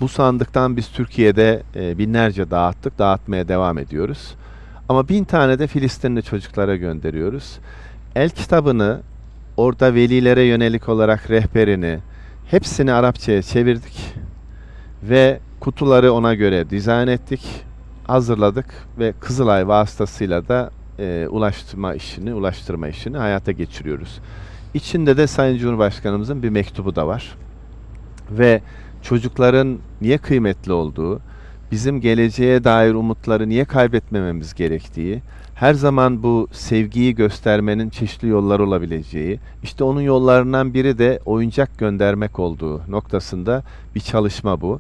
[0.02, 4.36] Bu sandıktan biz Türkiye'de e, binlerce dağıttık, dağıtmaya devam ediyoruz.
[4.90, 7.60] Ama bin tane de Filistinli çocuklara gönderiyoruz.
[8.16, 9.02] El kitabını
[9.58, 12.00] orada velilere yönelik olarak rehberini
[12.52, 14.14] hepsini Arapçaya çevirdik
[15.04, 17.67] ve kutuları ona göre dizayn ettik,
[18.08, 18.66] hazırladık
[19.00, 24.20] ve Kızılay vasıtasıyla da e, ulaştırma işini, ulaştırma işini hayata geçiriyoruz.
[24.74, 27.36] İçinde de Sayın Cumhurbaşkanımızın bir mektubu da var.
[28.32, 28.62] Ve
[29.02, 31.20] çocukların niye kıymetli olduğu,
[31.72, 35.22] bizim geleceğe dair umutları niye kaybetmememiz gerektiği,
[35.56, 42.40] her zaman bu sevgiyi göstermenin çeşitli yollar olabileceği, işte onun yollarından biri de oyuncak göndermek
[42.40, 43.64] olduğu noktasında
[43.96, 44.80] bir çalışma bu.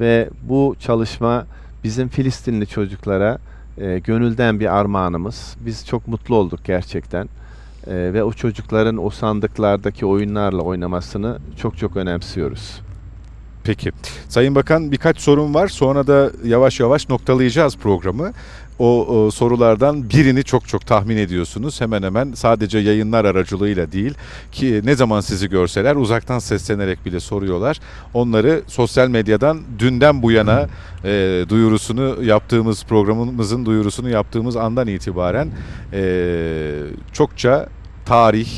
[0.00, 1.46] Ve bu çalışma
[1.84, 3.38] bizim Filistinli çocuklara
[3.78, 5.56] e, gönülden bir armağanımız.
[5.60, 7.28] Biz çok mutlu olduk gerçekten.
[7.86, 12.80] E, ve o çocukların o sandıklardaki oyunlarla oynamasını çok çok önemsiyoruz.
[13.64, 13.92] Peki.
[14.28, 15.68] Sayın Bakan birkaç sorun var.
[15.68, 18.32] Sonra da yavaş yavaş noktalayacağız programı.
[18.78, 21.80] O, o sorulardan birini çok çok tahmin ediyorsunuz.
[21.80, 24.14] Hemen hemen sadece yayınlar aracılığıyla değil
[24.52, 27.80] ki ne zaman sizi görseler uzaktan seslenerek bile soruyorlar.
[28.14, 30.68] Onları sosyal medyadan dünden bu yana
[31.04, 35.48] e, duyurusunu yaptığımız programımızın duyurusunu yaptığımız andan itibaren
[35.92, 36.02] e,
[37.12, 37.68] çokça
[38.06, 38.48] tarih,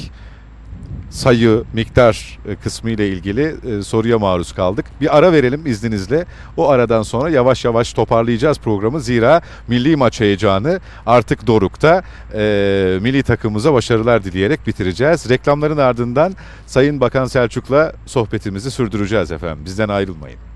[1.17, 4.87] sayı, miktar e, kısmı ile ilgili e, soruya maruz kaldık.
[5.01, 6.25] Bir ara verelim izninizle.
[6.57, 9.01] O aradan sonra yavaş yavaş toparlayacağız programı.
[9.01, 12.03] Zira milli maç heyecanı artık dorukta.
[12.35, 15.31] E, milli takımımıza başarılar dileyerek bitireceğiz.
[15.31, 16.35] Reklamların ardından
[16.67, 19.65] Sayın Bakan Selçuk'la sohbetimizi sürdüreceğiz efendim.
[19.65, 20.56] Bizden ayrılmayın.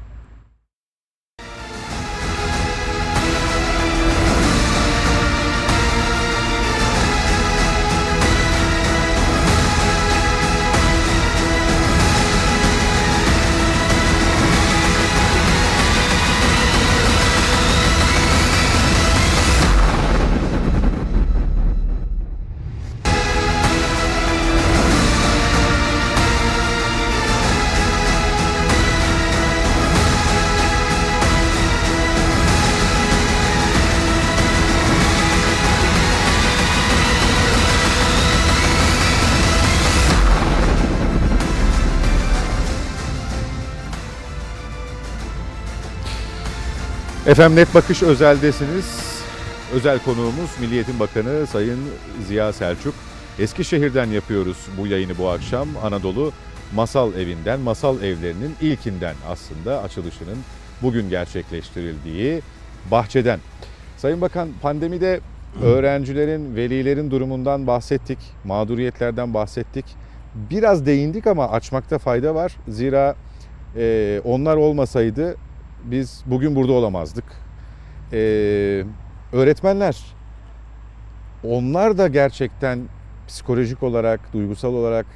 [47.31, 49.21] Efendim Net Bakış Özel'desiniz.
[49.75, 51.79] Özel konuğumuz Milli Eğitim Bakanı Sayın
[52.27, 52.95] Ziya Selçuk.
[53.39, 55.69] Eskişehir'den yapıyoruz bu yayını bu akşam.
[55.83, 56.33] Anadolu
[56.75, 60.39] Masal Evi'nden, Masal Evlerinin ilkinden aslında açılışının
[60.83, 62.43] bugün gerçekleştirildiği
[62.91, 63.41] bahçeden.
[63.97, 65.21] Sayın Bakan pandemide
[65.63, 69.85] öğrencilerin, velilerin durumundan bahsettik, mağduriyetlerden bahsettik.
[70.51, 72.57] Biraz değindik ama açmakta fayda var.
[72.69, 73.15] Zira
[73.77, 75.37] e, onlar olmasaydı
[75.85, 77.25] biz bugün burada olamazdık.
[78.13, 78.85] Ee,
[79.33, 80.05] öğretmenler,
[81.45, 82.81] onlar da gerçekten
[83.29, 85.07] psikolojik olarak, duygusal olarak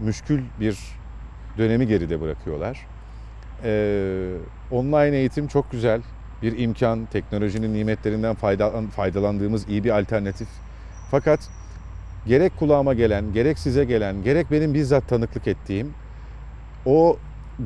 [0.00, 0.78] müşkül bir
[1.58, 2.86] dönemi geride bırakıyorlar.
[3.64, 4.32] Ee,
[4.70, 6.00] online eğitim çok güzel
[6.42, 10.48] bir imkan, teknolojinin nimetlerinden faydalan, faydalandığımız iyi bir alternatif.
[11.10, 11.40] Fakat
[12.26, 15.94] gerek kulağıma gelen, gerek size gelen, gerek benim bizzat tanıklık ettiğim
[16.86, 17.16] o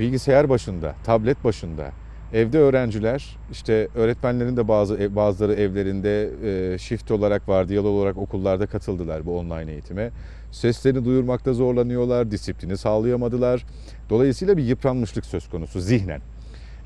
[0.00, 1.90] bilgisayar başında, tablet başında,
[2.32, 6.30] evde öğrenciler, işte öğretmenlerin de bazı bazıları evlerinde
[6.74, 10.10] e, shift olarak, vardiyalı olarak okullarda katıldılar bu online eğitime.
[10.52, 13.66] Seslerini duyurmakta zorlanıyorlar, disiplini sağlayamadılar.
[14.10, 16.20] Dolayısıyla bir yıpranmışlık söz konusu zihnen.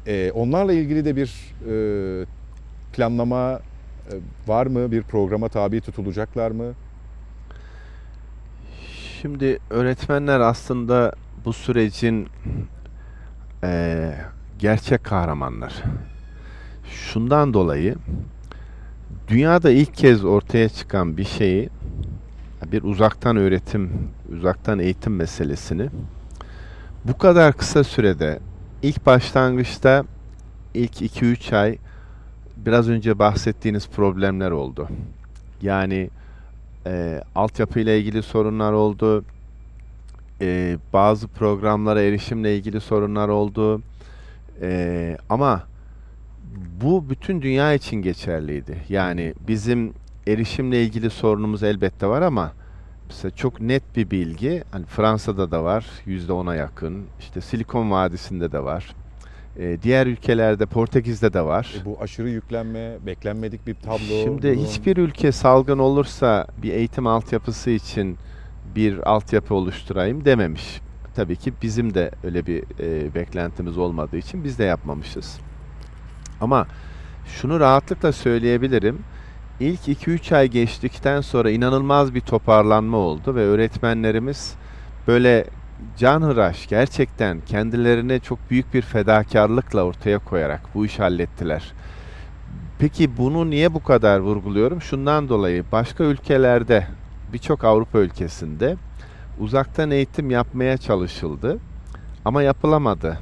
[0.06, 2.26] E, onlarla ilgili de bir e,
[2.92, 3.60] planlama e,
[4.46, 4.92] var mı?
[4.92, 6.72] Bir programa tabi tutulacaklar mı?
[9.22, 11.12] Şimdi öğretmenler aslında
[11.44, 12.28] bu sürecin
[13.64, 14.14] e,
[14.58, 15.82] gerçek kahramanlar.
[16.90, 17.94] Şundan dolayı
[19.28, 21.68] dünyada ilk kez ortaya çıkan bir şeyi
[22.72, 23.90] bir uzaktan öğretim,
[24.38, 25.88] uzaktan eğitim meselesini
[27.04, 28.38] bu kadar kısa sürede
[28.82, 30.04] ilk başlangıçta
[30.74, 31.78] ilk 2-3 ay
[32.56, 34.88] biraz önce bahsettiğiniz problemler oldu.
[35.62, 36.10] Yani
[36.86, 39.24] e, altyapı ile ilgili sorunlar oldu.
[40.40, 43.82] E, bazı programlara erişimle ilgili sorunlar oldu.
[44.62, 45.62] E, ama
[46.80, 48.76] bu bütün dünya için geçerliydi.
[48.88, 49.92] Yani bizim
[50.26, 52.52] erişimle ilgili sorunumuz elbette var ama
[53.08, 58.52] mesela çok net bir bilgi hani Fransa'da da var yüzde ona yakın işte Silikon Vadisi'nde
[58.52, 58.94] de var
[59.58, 61.74] ee, diğer ülkelerde Portekiz'de de var.
[61.82, 64.22] E bu aşırı yüklenme beklenmedik bir tablo.
[64.24, 64.64] Şimdi durum.
[64.64, 68.16] hiçbir ülke salgın olursa bir eğitim altyapısı için
[68.78, 70.80] bir altyapı oluşturayım dememiş.
[71.14, 75.38] Tabii ki bizim de öyle bir e, beklentimiz olmadığı için biz de yapmamışız.
[76.40, 76.66] Ama
[77.26, 78.98] şunu rahatlıkla söyleyebilirim.
[79.60, 84.54] İlk 2-3 ay geçtikten sonra inanılmaz bir toparlanma oldu ve öğretmenlerimiz
[85.06, 85.44] böyle
[85.96, 91.72] canhıraş gerçekten kendilerine çok büyük bir fedakarlıkla ortaya koyarak bu işi hallettiler.
[92.78, 94.82] Peki bunu niye bu kadar vurguluyorum?
[94.82, 96.86] Şundan dolayı başka ülkelerde
[97.32, 98.76] birçok Avrupa ülkesinde
[99.40, 101.58] uzaktan eğitim yapmaya çalışıldı
[102.24, 103.18] ama yapılamadı.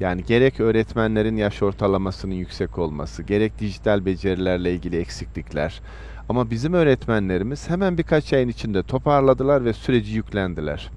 [0.00, 5.80] Yani gerek öğretmenlerin yaş ortalamasının yüksek olması, gerek dijital becerilerle ilgili eksiklikler.
[6.28, 10.90] Ama bizim öğretmenlerimiz hemen birkaç ayın içinde toparladılar ve süreci yüklendiler.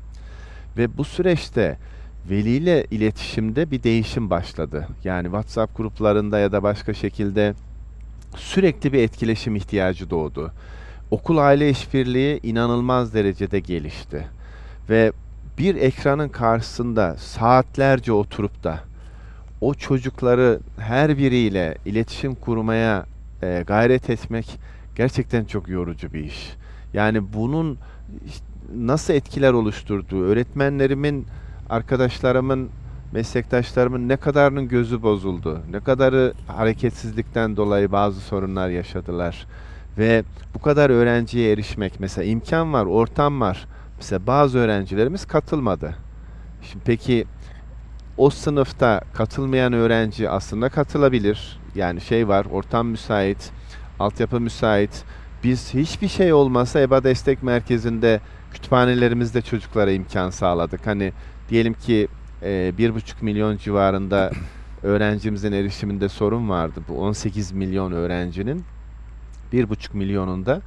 [0.78, 1.78] Ve bu süreçte
[2.30, 4.88] veliyle iletişimde bir değişim başladı.
[5.04, 7.54] Yani WhatsApp gruplarında ya da başka şekilde
[8.36, 10.54] sürekli bir etkileşim ihtiyacı doğdu.
[11.12, 14.28] Okul aile işbirliği inanılmaz derecede gelişti.
[14.90, 15.12] Ve
[15.58, 18.80] bir ekranın karşısında saatlerce oturup da
[19.62, 23.06] o çocukları her biriyle iletişim kurmaya
[23.44, 24.60] e, gayret etmek
[24.96, 26.54] gerçekten çok yorucu bir iş.
[26.94, 27.78] Yani bunun
[28.76, 31.28] nasıl etkiler oluşturduğu, öğretmenlerimin,
[31.70, 32.70] arkadaşlarımın,
[33.12, 39.48] meslektaşlarımın ne kadarının gözü bozuldu, ne kadarı hareketsizlikten dolayı bazı sorunlar yaşadılar.
[39.98, 40.24] Ve
[40.56, 43.68] bu kadar öğrenciye erişmek, mesela imkan var, ortam var.
[43.98, 45.96] Mesela bazı öğrencilerimiz katılmadı.
[46.62, 47.26] Şimdi peki
[48.18, 51.60] o sınıfta katılmayan öğrenci aslında katılabilir.
[51.76, 53.52] Yani şey var, ortam müsait,
[54.00, 55.04] altyapı müsait.
[55.44, 58.20] Biz hiçbir şey olmasa EBA Destek Merkezi'nde
[58.54, 60.88] kütüphanelerimizde çocuklara imkan sağladık.
[60.88, 61.14] Hani
[61.50, 62.08] diyelim ki
[62.78, 64.32] bir buçuk milyon civarında
[64.84, 66.82] öğrencimizin erişiminde sorun vardı.
[66.90, 68.64] Bu 18 milyon öğrencinin
[69.52, 70.62] bir buçuk milyonunda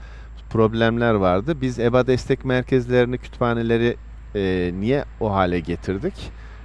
[0.50, 1.56] problemler vardı.
[1.60, 3.96] Biz EBA destek merkezlerini, kütüphaneleri
[4.34, 6.14] e, niye o hale getirdik?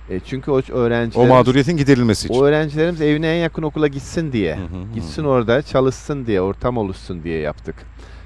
[0.10, 2.40] E, çünkü o öğrenciler O mağduriyetin giderilmesi için.
[2.40, 4.94] o öğrencilerimiz evine en yakın okula gitsin diye, Hı hı hı.
[4.96, 7.76] gitsin orada çalışsın diye, ortam oluşsun diye yaptık.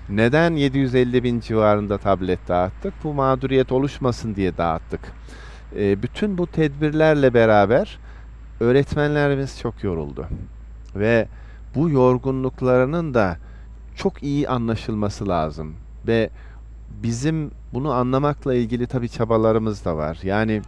[0.09, 2.93] Neden 750 bin civarında tablet dağıttık?
[3.03, 4.99] Bu mağduriyet oluşmasın diye dağıttık.
[5.75, 7.99] E, bütün bu tedbirlerle beraber
[8.59, 10.27] öğretmenlerimiz çok yoruldu.
[10.95, 11.27] Ve
[11.75, 13.37] bu yorgunluklarının da
[13.95, 15.75] çok iyi anlaşılması lazım.
[16.07, 16.29] Ve
[17.03, 20.19] bizim bunu anlamakla ilgili tabii çabalarımız da var.
[20.23, 20.61] Yani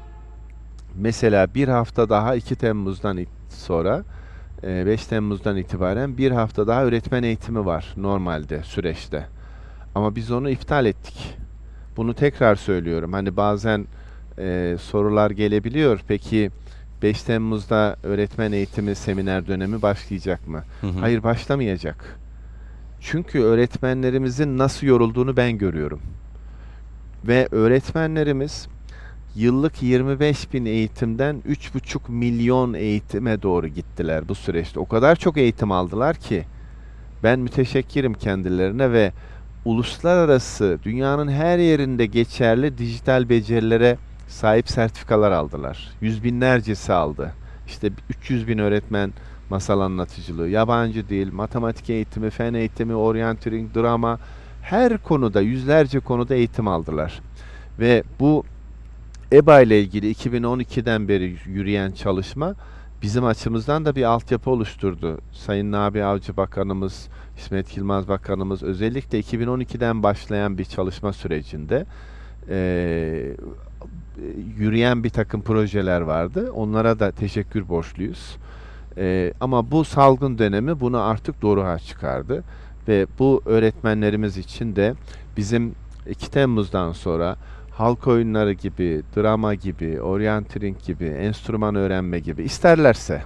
[0.96, 4.04] mesela bir hafta daha 2 Temmuz'dan sonra
[4.64, 9.28] e, 5 Temmuz'dan itibaren bir hafta daha öğretmen eğitimi var normalde süreçte.
[9.96, 11.38] Ama biz onu iptal ettik.
[11.98, 13.14] Bunu tekrar söylüyorum.
[13.14, 13.88] Hani bazen
[14.40, 16.00] e, sorular gelebiliyor.
[16.08, 16.52] Peki
[17.02, 20.64] 5 Temmuz'da öğretmen eğitimi seminer dönemi başlayacak mı?
[20.82, 21.00] Hı hı.
[21.00, 22.20] Hayır başlamayacak.
[23.08, 26.02] Çünkü öğretmenlerimizin nasıl yorulduğunu ben görüyorum.
[27.28, 28.68] Ve öğretmenlerimiz
[29.36, 34.80] yıllık 25 bin eğitimden 3,5 milyon eğitime doğru gittiler bu süreçte.
[34.80, 36.44] O kadar çok eğitim aldılar ki
[37.24, 39.12] ben müteşekkirim kendilerine ve
[39.66, 43.98] uluslararası dünyanın her yerinde geçerli dijital becerilere
[44.28, 45.90] sahip sertifikalar aldılar.
[46.02, 47.34] Yüz binlercesi aldı.
[47.68, 49.14] İşte 300 bin öğretmen
[49.50, 54.20] masal anlatıcılığı, yabancı dil, matematik eğitimi, fen eğitimi, orienteering, drama
[54.62, 57.22] her konuda yüzlerce konuda eğitim aldılar.
[57.80, 58.44] Ve bu
[59.34, 62.56] EBA ile ilgili 2012'den beri yürüyen çalışma
[63.02, 65.20] bizim açımızdan da bir altyapı oluşturdu.
[65.32, 71.86] Sayın Nabi Avcı Bakanımız, İsmet Yılmaz Bakanımız özellikle 2012'den başlayan bir çalışma sürecinde
[72.50, 73.36] eee,
[74.58, 76.52] yürüyen bir takım projeler vardı.
[76.52, 78.38] Onlara da teşekkür borçluyuz.
[78.98, 82.44] Eee, ama bu salgın dönemi bunu artık doğruğa çıkardı.
[82.88, 84.94] Ve bu öğretmenlerimiz için de
[85.38, 85.76] bizim
[86.10, 87.36] 2 Temmuz'dan sonra
[87.72, 93.22] halk oyunları gibi, drama gibi, orienteering gibi, enstrüman öğrenme gibi isterlerse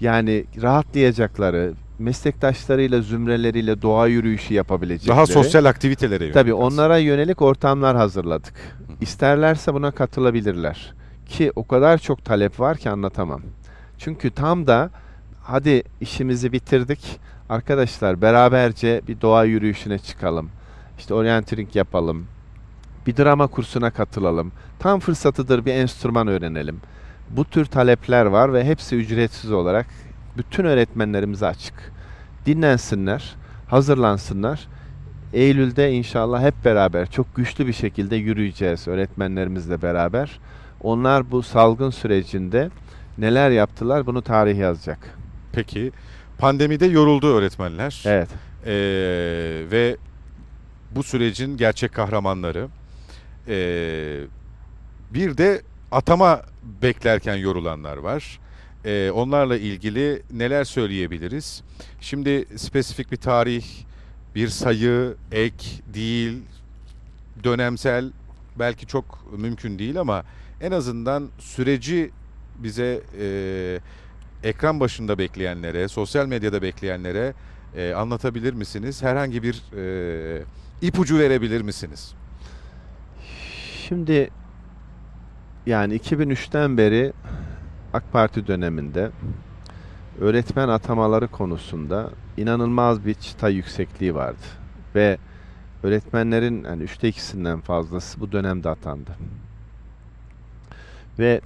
[0.00, 5.16] yani rahatlayacakları, meslektaşlarıyla, zümreleriyle doğa yürüyüşü yapabilecekleri.
[5.16, 6.34] Daha sosyal aktivitelere yönelik.
[6.34, 8.54] Tabii onlara yönelik ortamlar hazırladık.
[9.00, 10.94] İsterlerse buna katılabilirler.
[11.26, 13.40] Ki o kadar çok talep var ki anlatamam.
[13.98, 14.90] Çünkü tam da
[15.42, 17.20] hadi işimizi bitirdik.
[17.48, 20.50] Arkadaşlar beraberce bir doğa yürüyüşüne çıkalım.
[20.98, 22.26] İşte orienteering yapalım.
[23.06, 24.52] Bir drama kursuna katılalım.
[24.78, 26.80] Tam fırsatıdır bir enstrüman öğrenelim.
[27.30, 29.86] Bu tür talepler var ve hepsi ücretsiz olarak
[30.36, 31.92] bütün öğretmenlerimize açık.
[32.46, 33.36] Dinlensinler,
[33.66, 34.68] hazırlansınlar.
[35.32, 40.40] Eylül'de inşallah hep beraber çok güçlü bir şekilde yürüyeceğiz öğretmenlerimizle beraber.
[40.80, 42.70] Onlar bu salgın sürecinde
[43.18, 45.18] neler yaptılar bunu tarih yazacak.
[45.52, 45.92] Peki
[46.38, 48.02] pandemide yoruldu öğretmenler.
[48.06, 48.28] Evet.
[48.66, 48.72] Ee,
[49.70, 49.96] ve
[50.90, 52.68] bu sürecin gerçek kahramanları.
[53.48, 54.20] Ee,
[55.10, 55.62] bir de
[55.92, 56.42] atama
[56.82, 58.40] beklerken yorulanlar var.
[58.84, 61.62] Ee, onlarla ilgili neler söyleyebiliriz?
[62.00, 63.64] Şimdi spesifik bir tarih,
[64.34, 66.42] bir sayı, ek değil,
[67.44, 68.10] dönemsel
[68.58, 70.24] belki çok mümkün değil ama
[70.60, 72.10] en azından süreci
[72.58, 73.80] bize e,
[74.42, 77.34] ekran başında bekleyenlere, sosyal medyada bekleyenlere
[77.76, 79.02] e, anlatabilir misiniz?
[79.02, 80.42] Herhangi bir e,
[80.82, 82.14] ipucu verebilir misiniz?
[83.88, 84.30] Şimdi
[85.66, 87.12] yani 2003'ten beri
[87.92, 89.10] AK Parti döneminde
[90.20, 94.46] öğretmen atamaları konusunda inanılmaz bir çıta yüksekliği vardı.
[94.94, 95.18] Ve
[95.82, 99.10] öğretmenlerin yani üçte ikisinden fazlası bu dönemde atandı.
[101.18, 101.40] Ve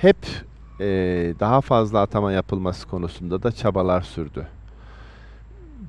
[0.00, 0.16] hep
[0.80, 0.86] e,
[1.40, 4.46] daha fazla atama yapılması konusunda da çabalar sürdü.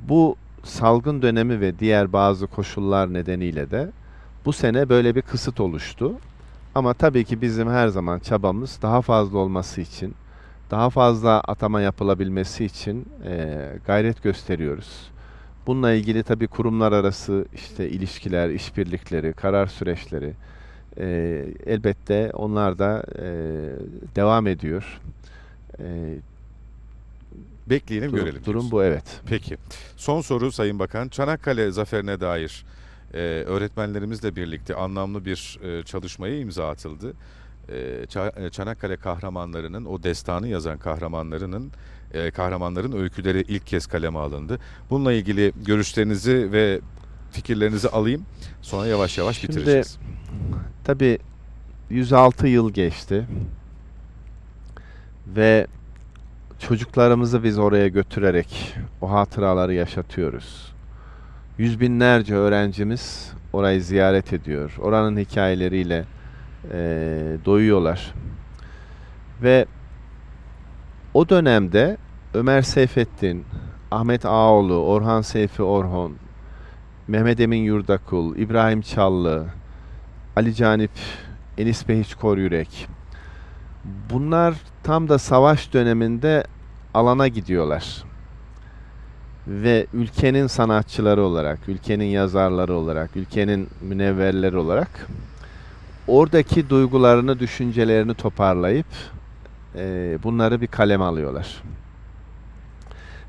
[0.08, 3.92] Bu salgın dönemi ve diğer bazı koşullar nedeniyle de
[4.46, 6.14] bu sene böyle bir kısıt oluştu.
[6.76, 10.14] Ama tabii ki bizim her zaman çabamız daha fazla olması için,
[10.72, 13.58] daha fazla atama yapılabilmesi için e,
[13.88, 15.12] gayret gösteriyoruz.
[15.68, 20.34] Bununla ilgili tabii kurumlar arası işte ilişkiler, işbirlikleri, karar süreçleri
[20.98, 23.26] e, elbette onlar da e,
[24.16, 25.02] devam ediyor.
[25.80, 26.16] E,
[27.70, 28.42] Bekleyelim durum, görelim.
[28.46, 28.72] durum diyorsun.
[28.72, 29.22] bu evet.
[29.26, 29.58] Peki.
[29.98, 31.08] Son soru Sayın Bakan.
[31.08, 32.66] Çanakkale zaferine dair
[33.14, 33.18] e,
[33.48, 37.14] öğretmenlerimizle birlikte anlamlı bir e, çalışmaya imza atıldı.
[37.70, 41.72] E, e, Çanakkale kahramanlarının, o destanı yazan kahramanlarının
[42.14, 44.60] e, kahramanların öyküleri ilk kez kaleme alındı.
[44.90, 46.80] Bununla ilgili görüşlerinizi ve
[47.32, 48.26] fikirlerinizi alayım.
[48.62, 49.98] Sonra yavaş yavaş Şimdi- bitireceğiz.
[50.84, 51.20] Tabii
[51.90, 53.26] 106 yıl geçti
[55.36, 55.68] ve
[56.60, 60.72] çocuklarımızı biz oraya götürerek o hatıraları yaşatıyoruz.
[61.58, 64.76] Yüz binlerce öğrencimiz orayı ziyaret ediyor.
[64.82, 66.06] Oranın hikayeleriyle
[66.64, 66.78] eee,
[67.46, 68.14] doyuyorlar.
[69.44, 69.66] Ve
[71.14, 71.98] o dönemde
[72.34, 73.46] Ömer Seyfettin,
[73.92, 76.14] Ahmet Ağoğlu, Orhan Seyfi Orhon,
[77.12, 79.46] Mehmet Emin Yurdakul, İbrahim Çallı,
[80.36, 80.92] Ali Canip,
[81.58, 82.88] Enis Behiç Koryürek.
[84.14, 86.44] Bunlar tam da savaş döneminde
[86.94, 88.04] alana gidiyorlar.
[89.48, 95.08] Ve ülkenin sanatçıları olarak, ülkenin yazarları olarak, ülkenin münevverleri olarak
[96.08, 98.88] oradaki duygularını, düşüncelerini toparlayıp
[99.76, 101.64] eee, bunları bir kaleme alıyorlar.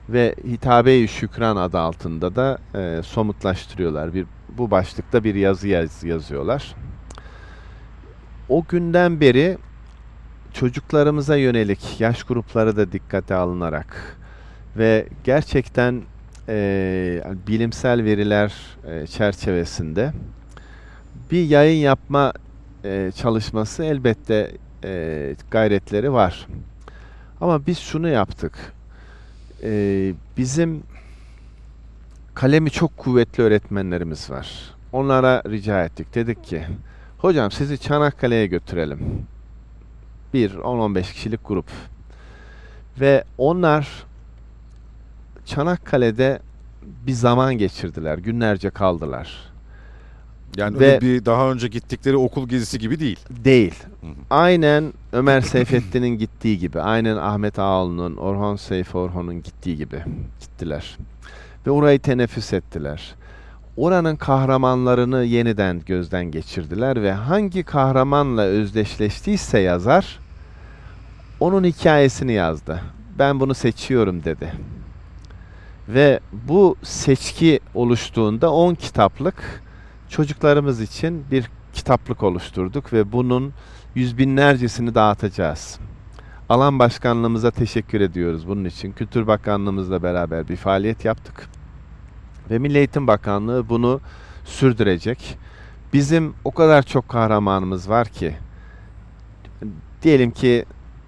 [0.09, 4.15] Ve Hitabe-i Şükran adı altında da eee, somutlaştırıyorlar.
[4.15, 4.27] Bir,
[4.59, 6.75] bu başlıkta bir yazı yaz, yazıyorlar.
[8.49, 9.59] O günden beri
[10.53, 14.17] çocuklarımıza yönelik yaş grupları da dikkate alınarak
[14.77, 16.03] ve gerçekten
[16.49, 18.53] eee, bilimsel veriler
[18.89, 20.13] eee, çerçevesinde
[21.31, 22.33] bir yayın yapma
[22.85, 24.53] eee, çalışması elbette
[24.85, 26.47] eee, gayretleri var.
[27.41, 28.73] Ama biz şunu yaptık.
[29.63, 30.83] Eee, bizim
[32.35, 34.75] kalemi çok kuvvetli öğretmenlerimiz var.
[34.93, 36.15] Onlara rica ettik.
[36.15, 36.65] Dedik ki,
[37.19, 39.27] hocam sizi Çanakkale'ye götürelim.
[40.35, 41.67] Bir 10-15 kişilik grup.
[43.01, 44.05] Ve onlar
[45.45, 46.41] Çanakkale'de
[47.07, 48.19] bir zaman geçirdiler.
[48.19, 49.52] Günlerce kaldılar.
[50.57, 53.21] Yani ve- bir daha önce gittikleri okul gezisi gibi değil.
[53.31, 53.75] Değil.
[54.01, 54.11] Hı hı.
[54.31, 60.03] Aynen Ömer Seyfettin'in gittiği gibi, aynen Ahmet Ağaoğlu'nun, Orhan Seyfi Orhan'ın gittiği gibi
[60.41, 60.97] gittiler.
[61.67, 63.15] Ve orayı teneffüs ettiler.
[63.77, 70.19] Oranın kahramanlarını yeniden gözden geçirdiler ve hangi kahramanla özdeşleştiyse yazar,
[71.41, 72.81] onun hikayesini yazdı.
[73.19, 74.53] Ben bunu seçiyorum dedi.
[75.89, 79.63] Ve bu seçki oluştuğunda 10 kitaplık
[80.13, 83.53] çocuklarımız için bir kitaplık oluşturduk ve bunun
[83.95, 85.79] yüz binlercesini dağıtacağız.
[86.49, 88.93] Alan başkanlığımıza teşekkür ediyoruz bunun için.
[88.93, 91.49] Kültür Bakanlığımızla beraber bir faaliyet yaptık.
[92.51, 94.01] Ve Milli Eğitim Bakanlığı bunu
[94.45, 95.39] sürdürecek.
[95.93, 98.37] Bizim o kadar çok kahramanımız var ki
[100.03, 100.65] diyelim ki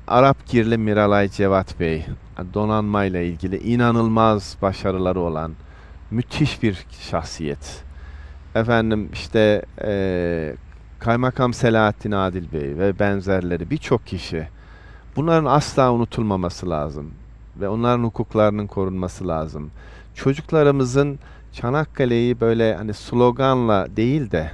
[0.06, 2.06] Arap Girli Miralay Cevat Bey
[2.54, 5.52] donanmayla ilgili inanılmaz başarıları olan
[6.10, 7.84] müthiş bir şahsiyet.
[8.54, 10.54] Efendim işte eee,
[10.98, 14.48] Kaymakam Selahattin Adil Bey ve benzerleri birçok kişi
[15.16, 17.10] bunların asla unutulmaması lazım
[17.60, 19.70] ve onların hukuklarının korunması lazım.
[20.14, 21.18] Çocuklarımızın
[21.52, 24.50] Çanakkale'yi böyle hani sloganla değil de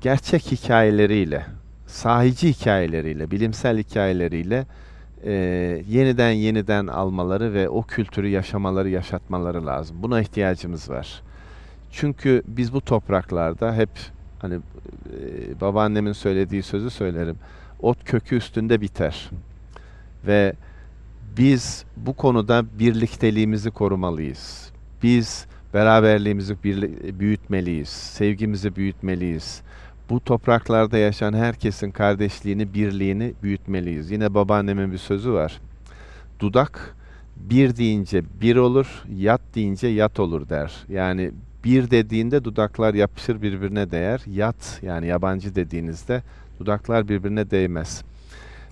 [0.00, 1.46] gerçek hikayeleriyle,
[1.86, 4.66] sahici hikayeleriyle, bilimsel hikayeleriyle
[5.24, 5.32] eee,
[5.88, 9.96] yeniden yeniden almaları ve o kültürü yaşamaları, yaşatmaları lazım.
[10.02, 11.22] Buna ihtiyacımız var.
[11.92, 13.90] Çünkü biz bu topraklarda hep
[14.38, 17.36] hani e, babaannemin söylediği sözü söylerim.
[17.80, 19.30] Ot kökü üstünde biter.
[20.26, 20.54] Ve
[21.36, 24.72] biz bu konuda birlikteliğimizi korumalıyız.
[25.02, 26.56] Biz beraberliğimizi
[27.20, 27.88] büyütmeliyiz.
[27.88, 29.62] Sevgimizi büyütmeliyiz.
[30.10, 34.10] Bu topraklarda yaşayan herkesin kardeşliğini, birliğini büyütmeliyiz.
[34.10, 35.60] Yine babaannemin bir sözü var.
[36.40, 36.96] Dudak
[37.36, 40.72] bir deyince bir olur, yat deyince yat olur der.
[40.88, 41.32] Yani
[41.64, 44.22] bir dediğinde dudaklar yapışır birbirine değer.
[44.26, 46.22] Yat yani yabancı dediğinizde
[46.60, 48.02] dudaklar birbirine değmez.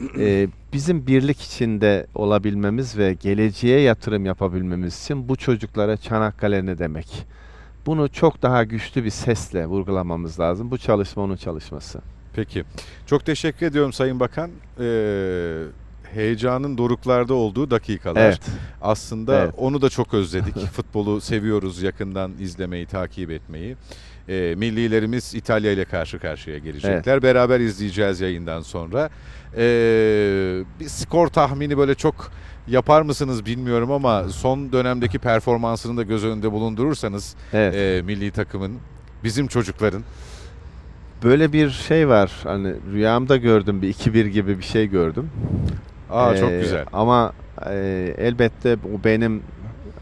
[0.19, 7.27] Ee, bizim birlik içinde olabilmemiz ve geleceğe yatırım yapabilmemiz için bu çocuklara Çanakkale ne demek?
[7.87, 10.71] Bunu çok daha güçlü bir sesle vurgulamamız lazım.
[10.71, 12.01] Bu çalışma onun çalışması.
[12.35, 12.65] Peki.
[13.07, 14.51] Çok teşekkür ediyorum Sayın Bakan.
[14.81, 15.63] Ee,
[16.15, 18.21] heyecanın doruklarda olduğu dakikalar.
[18.21, 18.41] Evet.
[18.83, 19.55] Aslında Evet.
[19.57, 20.59] onu da çok özledik.
[20.73, 23.77] Futbolu seviyoruz yakından izlemeyi, takip etmeyi.
[24.29, 27.23] Ee, millilerimiz İtalya ile karşı karşıya gelecekler.
[27.23, 29.11] Beraber izleyeceğiz yayından sonra.
[29.57, 29.61] Ee,
[30.81, 32.33] bir skor tahmini böyle çok
[32.69, 37.75] yapar mısınız bilmiyorum ama son dönemdeki performansını da göz önünde bulundurursanız Evet.
[37.75, 38.79] e, milli takımın,
[39.25, 40.03] bizim çocukların
[41.23, 42.33] Böyle bir şey var.
[42.43, 45.31] Hani rüyamda gördüm bir 2-1 gibi bir şey gördüm.
[46.11, 46.85] Aa çok Ee, güzel.
[46.93, 47.33] Ama
[47.67, 49.43] e, elbette bu benim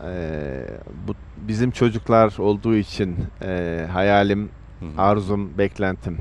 [0.04, 0.66] e,
[1.08, 1.14] bu
[1.48, 4.48] bizim çocuklar olduğu için e, hayalim,
[4.80, 5.02] Hı hı.
[5.02, 6.18] arzum, beklentim.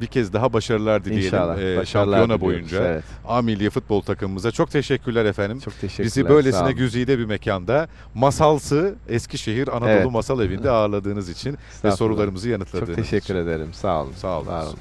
[0.00, 1.26] Bir kez daha başarılar dileyelim.
[1.26, 1.58] İnşallah.
[1.58, 3.04] Ee, Başarılar şampiyona boyunca Evet.
[3.28, 5.58] A milli futbol takımımıza çok teşekkürler efendim.
[5.60, 6.06] Çok teşekkürler.
[6.06, 10.10] Bizi sağ böylesine güzide bir mekanda masalsı Eskişehir Anadolu Evet.
[10.10, 13.36] Masal Evi'nde ağırladığınız için ve sorularımızı yanıtladığınız Çok teşekkür için.
[13.36, 13.68] ederim.
[13.72, 14.12] Sağ olun.
[14.16, 14.46] Sağ olun.
[14.46, 14.76] Var olun.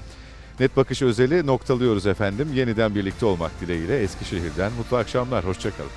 [0.60, 2.50] Net Bakış özeli noktalıyoruz efendim.
[2.54, 5.46] Yeniden birlikte olmak dileğiyle Eskişehir'den mutlu akşamlar.
[5.46, 5.92] Hoşçakalın.